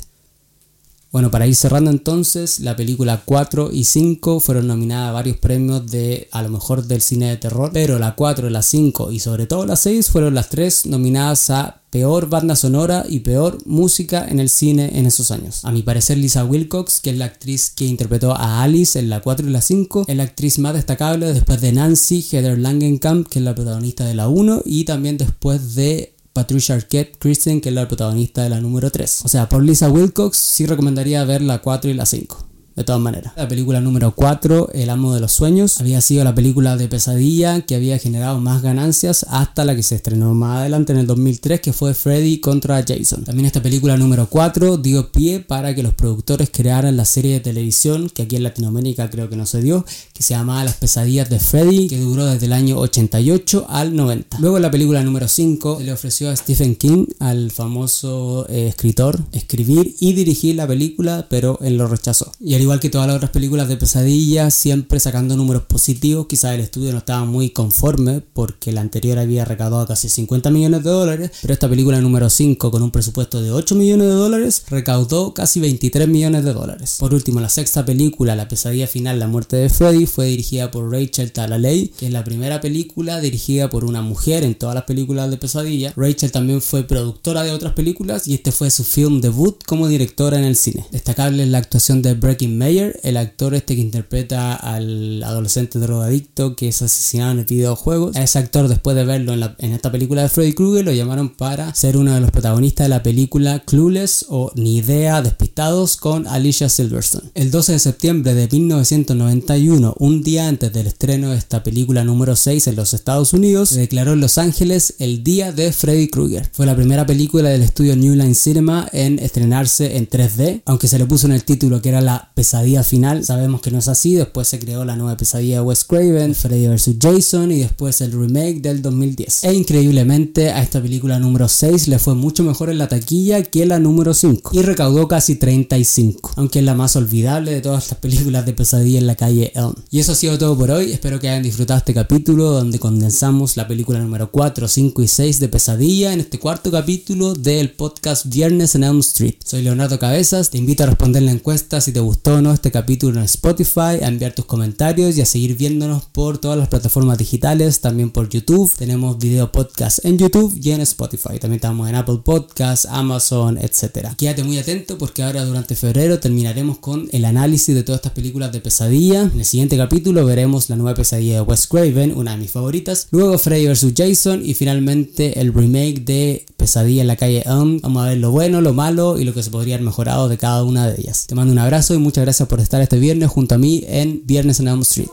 Bueno, 1.15 1.31
para 1.31 1.47
ir 1.47 1.55
cerrando 1.55 1.91
entonces, 1.91 2.59
la 2.59 2.75
película 2.75 3.21
4 3.23 3.69
y 3.71 3.85
5 3.85 4.41
fueron 4.41 4.67
nominadas 4.67 5.11
a 5.11 5.13
varios 5.13 5.37
premios 5.37 5.89
de 5.89 6.27
a 6.33 6.43
lo 6.43 6.49
mejor 6.49 6.87
del 6.87 6.99
cine 6.99 7.29
de 7.29 7.37
terror, 7.37 7.71
pero 7.71 7.97
la 7.99 8.15
4, 8.15 8.49
la 8.49 8.61
5 8.61 9.13
y 9.13 9.19
sobre 9.19 9.47
todo 9.47 9.65
la 9.65 9.77
6 9.77 10.09
fueron 10.09 10.35
las 10.35 10.49
tres 10.49 10.85
nominadas 10.85 11.49
a 11.51 11.83
peor 11.89 12.27
banda 12.27 12.57
sonora 12.57 13.05
y 13.07 13.21
peor 13.21 13.59
música 13.65 14.27
en 14.27 14.41
el 14.41 14.49
cine 14.49 14.99
en 14.99 15.05
esos 15.05 15.31
años. 15.31 15.63
A 15.63 15.71
mi 15.71 15.83
parecer 15.83 16.17
Lisa 16.17 16.43
Wilcox, 16.43 16.99
que 16.99 17.11
es 17.11 17.17
la 17.17 17.23
actriz 17.23 17.71
que 17.73 17.85
interpretó 17.85 18.35
a 18.35 18.61
Alice 18.61 18.99
en 18.99 19.07
la 19.09 19.21
4 19.21 19.47
y 19.47 19.51
la 19.51 19.61
5, 19.61 20.03
es 20.09 20.17
la 20.17 20.23
actriz 20.23 20.59
más 20.59 20.73
destacable 20.73 21.31
después 21.31 21.61
de 21.61 21.71
Nancy 21.71 22.25
Heather 22.29 22.59
Langenkamp, 22.59 23.29
que 23.29 23.39
es 23.39 23.45
la 23.45 23.55
protagonista 23.55 24.03
de 24.03 24.15
la 24.15 24.27
1, 24.27 24.63
y 24.65 24.83
también 24.83 25.17
después 25.17 25.75
de 25.75 26.14
Patricia 26.35 26.75
Arquette 26.75 27.17
Kristen, 27.17 27.61
que 27.61 27.69
es 27.69 27.75
la 27.75 27.87
protagonista 27.87 28.43
de 28.43 28.49
la 28.49 28.59
número 28.59 28.91
3. 28.91 29.21
O 29.23 29.29
sea, 29.29 29.47
por 29.47 29.63
Lisa 29.63 29.89
Wilcox 29.89 30.37
sí 30.37 30.65
recomendaría 30.65 31.23
ver 31.23 31.41
la 31.41 31.61
4 31.61 31.89
y 31.89 31.93
la 31.93 32.05
5 32.05 32.54
de 32.75 32.83
todas 32.83 33.01
maneras. 33.01 33.33
La 33.35 33.47
película 33.47 33.79
número 33.79 34.11
4, 34.11 34.71
El 34.73 34.89
amo 34.89 35.13
de 35.13 35.21
los 35.21 35.31
sueños, 35.31 35.79
había 35.79 36.01
sido 36.01 36.23
la 36.23 36.35
película 36.35 36.75
de 36.75 36.87
pesadilla 36.87 37.61
que 37.61 37.75
había 37.75 37.97
generado 37.99 38.39
más 38.41 38.61
ganancias 38.61 39.25
hasta 39.29 39.63
la 39.63 39.75
que 39.75 39.83
se 39.83 39.95
estrenó 39.95 40.33
más 40.33 40.59
adelante 40.59 40.91
en 40.93 40.99
el 40.99 41.07
2003, 41.07 41.61
que 41.61 41.73
fue 41.73 41.93
Freddy 41.93 42.39
contra 42.39 42.83
Jason. 42.85 43.23
También 43.23 43.45
esta 43.45 43.61
película 43.61 43.95
número 43.97 44.27
4 44.29 44.77
dio 44.77 45.11
pie 45.11 45.39
para 45.39 45.73
que 45.73 45.83
los 45.83 45.93
productores 45.93 46.49
crearan 46.51 46.97
la 46.97 47.05
serie 47.05 47.33
de 47.33 47.39
televisión, 47.39 48.09
que 48.09 48.23
aquí 48.23 48.35
en 48.35 48.43
Latinoamérica 48.43 49.09
creo 49.09 49.29
que 49.29 49.37
no 49.37 49.45
se 49.45 49.61
dio, 49.61 49.85
que 50.13 50.23
se 50.23 50.33
llamaba 50.33 50.63
Las 50.65 50.75
pesadillas 50.75 51.29
de 51.29 51.39
Freddy, 51.39 51.87
que 51.87 51.99
duró 51.99 52.25
desde 52.25 52.47
el 52.47 52.53
año 52.53 52.77
88 52.77 53.67
al 53.69 53.95
90. 53.95 54.39
Luego 54.39 54.59
la 54.59 54.71
película 54.71 55.01
número 55.01 55.27
5 55.27 55.79
le 55.81 55.93
ofreció 55.93 56.29
a 56.29 56.35
Stephen 56.35 56.75
King, 56.75 57.05
al 57.19 57.51
famoso 57.51 58.47
eh, 58.49 58.67
escritor, 58.67 59.23
escribir 59.31 59.95
y 59.99 60.13
dirigir 60.13 60.55
la 60.55 60.67
película, 60.67 61.27
pero 61.29 61.57
él 61.61 61.77
lo 61.77 61.87
rechazó. 61.87 62.31
Y 62.39 62.55
igual 62.65 62.79
que 62.79 62.89
todas 62.89 63.07
las 63.07 63.15
otras 63.15 63.31
películas 63.31 63.67
de 63.67 63.77
pesadilla, 63.77 64.49
siempre 64.49 64.99
sacando 64.99 65.35
números 65.35 65.63
positivos. 65.63 66.25
Quizás 66.27 66.55
el 66.55 66.61
estudio 66.61 66.91
no 66.91 66.97
estaba 66.97 67.23
muy 67.23 67.51
conforme 67.51 68.21
porque 68.33 68.71
la 68.71 68.81
anterior 68.81 69.19
había 69.19 69.45
recaudado 69.45 69.85
casi 69.85 70.09
50 70.09 70.49
millones 70.49 70.83
de 70.83 70.89
dólares, 70.89 71.31
pero 71.41 71.53
esta 71.53 71.69
película 71.69 72.01
número 72.01 72.29
5 72.29 72.71
con 72.71 72.81
un 72.81 72.91
presupuesto 72.91 73.41
de 73.41 73.51
8 73.51 73.75
millones 73.75 74.07
de 74.07 74.13
dólares 74.13 74.63
recaudó 74.69 75.33
casi 75.33 75.59
23 75.59 76.07
millones 76.07 76.43
de 76.43 76.53
dólares. 76.53 76.97
Por 76.99 77.13
último, 77.13 77.39
la 77.39 77.49
sexta 77.49 77.85
película, 77.85 78.35
La 78.35 78.47
pesadilla 78.47 78.87
final, 78.87 79.19
la 79.19 79.27
muerte 79.27 79.57
de 79.57 79.69
Freddy, 79.69 80.07
fue 80.07 80.25
dirigida 80.27 80.71
por 80.71 80.91
Rachel 80.91 81.31
Talalay, 81.31 81.89
que 81.89 82.07
es 82.07 82.11
la 82.11 82.23
primera 82.23 82.61
película 82.61 83.21
dirigida 83.21 83.69
por 83.69 83.85
una 83.85 84.01
mujer 84.01 84.43
en 84.43 84.55
todas 84.55 84.73
las 84.73 84.85
películas 84.85 85.29
de 85.29 85.37
pesadilla. 85.37 85.93
Rachel 85.95 86.31
también 86.31 86.61
fue 86.61 86.83
productora 86.83 87.43
de 87.43 87.51
otras 87.51 87.73
películas 87.73 88.27
y 88.27 88.33
este 88.33 88.51
fue 88.51 88.71
su 88.71 88.83
film 88.83 89.21
debut 89.21 89.63
como 89.65 89.87
directora 89.87 90.39
en 90.39 90.45
el 90.45 90.55
cine. 90.55 90.85
Destacable 90.91 91.43
es 91.43 91.49
la 91.49 91.59
actuación 91.59 92.01
de 92.01 92.15
Breaking 92.15 92.54
El 92.61 93.17
actor 93.17 93.53
este 93.53 93.75
que 93.75 93.81
interpreta 93.81 94.55
al 94.55 95.21
adolescente 95.23 95.77
drogadicto 95.77 96.55
que 96.55 96.69
es 96.69 96.81
asesinado 96.81 97.33
en 97.33 97.39
el 97.39 97.45
videojuego. 97.45 98.11
A 98.15 98.23
ese 98.23 98.39
actor, 98.39 98.67
después 98.67 98.95
de 98.95 99.03
verlo 99.03 99.33
en, 99.33 99.71
esta 99.73 99.91
película 99.91 100.21
de 100.21 100.29
Freddy 100.29 100.53
Krueger, 100.53 100.85
lo 100.85 100.93
llamaron 100.93 101.29
para 101.29 101.75
ser 101.75 101.97
uno 101.97 102.13
de 102.13 102.21
los 102.21 102.31
protagonistas 102.31 102.85
de 102.85 102.89
la 102.89 103.03
película 103.03 103.59
Clueless 103.59 104.25
o 104.29 104.51
Ni 104.55 104.77
Idea 104.77 105.21
Despistados 105.21 105.97
con 105.97 106.27
Alicia 106.27 106.69
Silverstone. 106.69 107.29
El 107.33 107.51
12 107.51 107.73
de 107.73 107.79
septiembre 107.79 108.33
de 108.33 108.47
1991, 108.47 109.95
un 109.99 110.23
día 110.23 110.47
antes 110.47 110.71
del 110.71 110.87
estreno 110.87 111.31
de 111.31 111.37
esta 111.37 111.61
película 111.61 112.03
número 112.03 112.35
6 112.35 112.67
en 112.67 112.75
los 112.75 112.93
Estados 112.93 113.33
Unidos, 113.33 113.69
se 113.69 113.81
declaró 113.81 114.13
en 114.13 114.21
Los 114.21 114.37
Ángeles 114.37 114.95
el 114.99 115.23
Día 115.23 115.51
de 115.51 115.73
Freddy 115.73 116.07
Krueger. 116.07 116.49
Fue 116.53 116.65
la 116.65 116.75
primera 116.75 117.05
película 117.05 117.49
del 117.49 117.63
estudio 117.63 117.95
New 117.95 118.15
Line 118.15 118.33
Cinema 118.33 118.87
en 118.93 119.19
estrenarse 119.19 119.97
en 119.97 120.09
3D, 120.09 120.61
aunque 120.65 120.87
se 120.87 120.97
le 120.97 121.05
puso 121.05 121.27
en 121.27 121.33
el 121.33 121.43
título 121.43 121.81
que 121.81 121.89
era 121.89 122.01
la 122.01 122.31
pesadilla 122.45 122.83
final. 122.83 123.25
Sabemos 123.25 123.59
que 123.59 123.71
no 123.71 123.79
es 123.79 123.87
así. 123.87 124.13
Después 124.13 124.47
se 124.47 124.59
creó 124.59 124.85
la 124.85 124.95
nueva 124.95 125.17
pesadilla 125.17 125.55
de 125.55 125.61
Wes 125.61 125.83
Craven, 125.83 126.35
Freddy 126.35 126.67
vs. 126.67 126.97
Jason 127.01 127.51
y 127.51 127.61
después 127.61 128.01
el 128.01 128.11
remake 128.11 128.61
del 128.61 128.83
2010. 128.83 129.45
E 129.45 129.53
increíblemente 129.55 130.51
a 130.51 130.61
esta 130.61 130.79
película 130.79 131.17
número 131.17 131.47
6 131.47 131.87
le 131.87 131.97
fue 131.97 132.13
mucho 132.13 132.43
mejor 132.43 132.69
en 132.69 132.77
la 132.77 132.87
taquilla 132.87 133.41
que 133.41 133.65
la 133.65 133.79
número 133.79 134.13
5 134.13 134.51
y 134.53 134.61
recaudó 134.61 135.07
casi 135.07 135.37
35, 135.37 136.33
aunque 136.35 136.59
es 136.59 136.65
la 136.65 136.75
más 136.75 136.95
olvidable 136.95 137.51
de 137.51 137.61
todas 137.61 137.85
estas 137.85 137.97
películas 137.97 138.45
de 138.45 138.53
pesadilla 138.53 138.99
en 138.99 139.07
la 139.07 139.15
calle 139.15 139.51
Elm. 139.55 139.73
Y 139.89 139.99
eso 139.99 140.11
ha 140.11 140.15
sido 140.15 140.37
todo 140.37 140.55
por 140.55 140.69
hoy. 140.69 140.91
Espero 140.91 141.19
que 141.19 141.29
hayan 141.29 141.41
disfrutado 141.41 141.79
este 141.79 141.95
capítulo 141.95 142.51
donde 142.51 142.77
condensamos 142.77 143.57
la 143.57 143.67
película 143.67 143.99
número 143.99 144.29
4, 144.29 144.67
5 144.67 145.01
y 145.01 145.07
6 145.07 145.39
de 145.39 145.49
pesadilla 145.49 146.13
en 146.13 146.19
este 146.19 146.37
cuarto 146.37 146.69
capítulo 146.69 147.33
del 147.33 147.71
podcast 147.71 148.27
Viernes 148.27 148.75
en 148.75 148.83
Elm 148.83 148.99
Street. 148.99 149.33
Soy 149.43 149.63
Leonardo 149.63 149.97
Cabezas. 149.97 150.51
Te 150.51 150.59
invito 150.59 150.83
a 150.83 150.87
responder 150.87 151.23
la 151.23 151.31
encuesta 151.31 151.81
si 151.81 151.91
te 151.91 151.99
gustó 151.99 152.34
no 152.41 152.51
este 152.51 152.71
capítulo 152.71 153.19
en 153.19 153.25
Spotify, 153.25 154.01
a 154.01 154.07
enviar 154.07 154.33
tus 154.33 154.45
comentarios 154.45 155.17
y 155.17 155.21
a 155.21 155.25
seguir 155.25 155.55
viéndonos 155.55 156.03
por 156.05 156.37
todas 156.37 156.57
las 156.57 156.67
plataformas 156.67 157.17
digitales, 157.17 157.81
también 157.81 158.11
por 158.11 158.29
YouTube. 158.29 158.71
Tenemos 158.77 159.17
video 159.17 159.51
podcast 159.51 160.03
en 160.03 160.17
YouTube 160.17 160.57
y 160.61 160.71
en 160.71 160.81
Spotify. 160.81 161.39
También 161.39 161.55
estamos 161.55 161.87
en 161.87 161.95
Apple 161.95 162.19
Podcasts, 162.23 162.87
Amazon, 162.89 163.57
etc. 163.57 164.09
Quédate 164.17 164.43
muy 164.43 164.57
atento 164.57 164.97
porque 164.97 165.23
ahora 165.23 165.45
durante 165.45 165.75
febrero 165.75 166.19
terminaremos 166.19 166.79
con 166.79 167.07
el 167.11 167.25
análisis 167.25 167.73
de 167.73 167.83
todas 167.83 167.99
estas 167.99 168.13
películas 168.13 168.51
de 168.51 168.61
pesadilla. 168.61 169.21
En 169.21 169.39
el 169.39 169.45
siguiente 169.45 169.77
capítulo 169.77 170.25
veremos 170.25 170.69
la 170.69 170.75
nueva 170.75 170.95
pesadilla 170.95 171.35
de 171.35 171.41
Wes 171.41 171.67
Craven, 171.67 172.15
una 172.15 172.31
de 172.31 172.37
mis 172.37 172.51
favoritas. 172.51 173.07
Luego 173.11 173.37
Freddy 173.37 173.67
vs. 173.67 173.93
Jason 173.95 174.41
y 174.45 174.53
finalmente 174.53 175.39
el 175.39 175.53
remake 175.53 176.03
de 176.03 176.45
Pesadilla 176.57 177.01
en 177.01 177.07
la 177.07 177.15
calle 177.15 177.43
Elm. 177.45 177.79
Vamos 177.81 178.03
a 178.03 178.09
ver 178.09 178.17
lo 178.17 178.31
bueno, 178.31 178.61
lo 178.61 178.73
malo 178.73 179.19
y 179.19 179.23
lo 179.23 179.33
que 179.33 179.43
se 179.43 179.51
podría 179.51 179.75
haber 179.75 179.85
mejorado 179.85 180.29
de 180.29 180.37
cada 180.37 180.63
una 180.63 180.87
de 180.87 180.99
ellas. 180.99 181.27
Te 181.27 181.35
mando 181.35 181.51
un 181.51 181.59
abrazo 181.59 181.93
y 181.93 181.97
muchas 182.15 182.27
gracias 182.27 182.47
por 182.47 182.61
estar 182.61 182.81
este 182.81 182.97
viernes 182.97 183.29
junto 183.29 183.55
a 183.55 183.57
mí 183.57 183.83
en 183.89 184.21
Viernes 184.25 184.61
en 184.61 184.69
Elm 184.69 184.83
Street. 184.83 185.09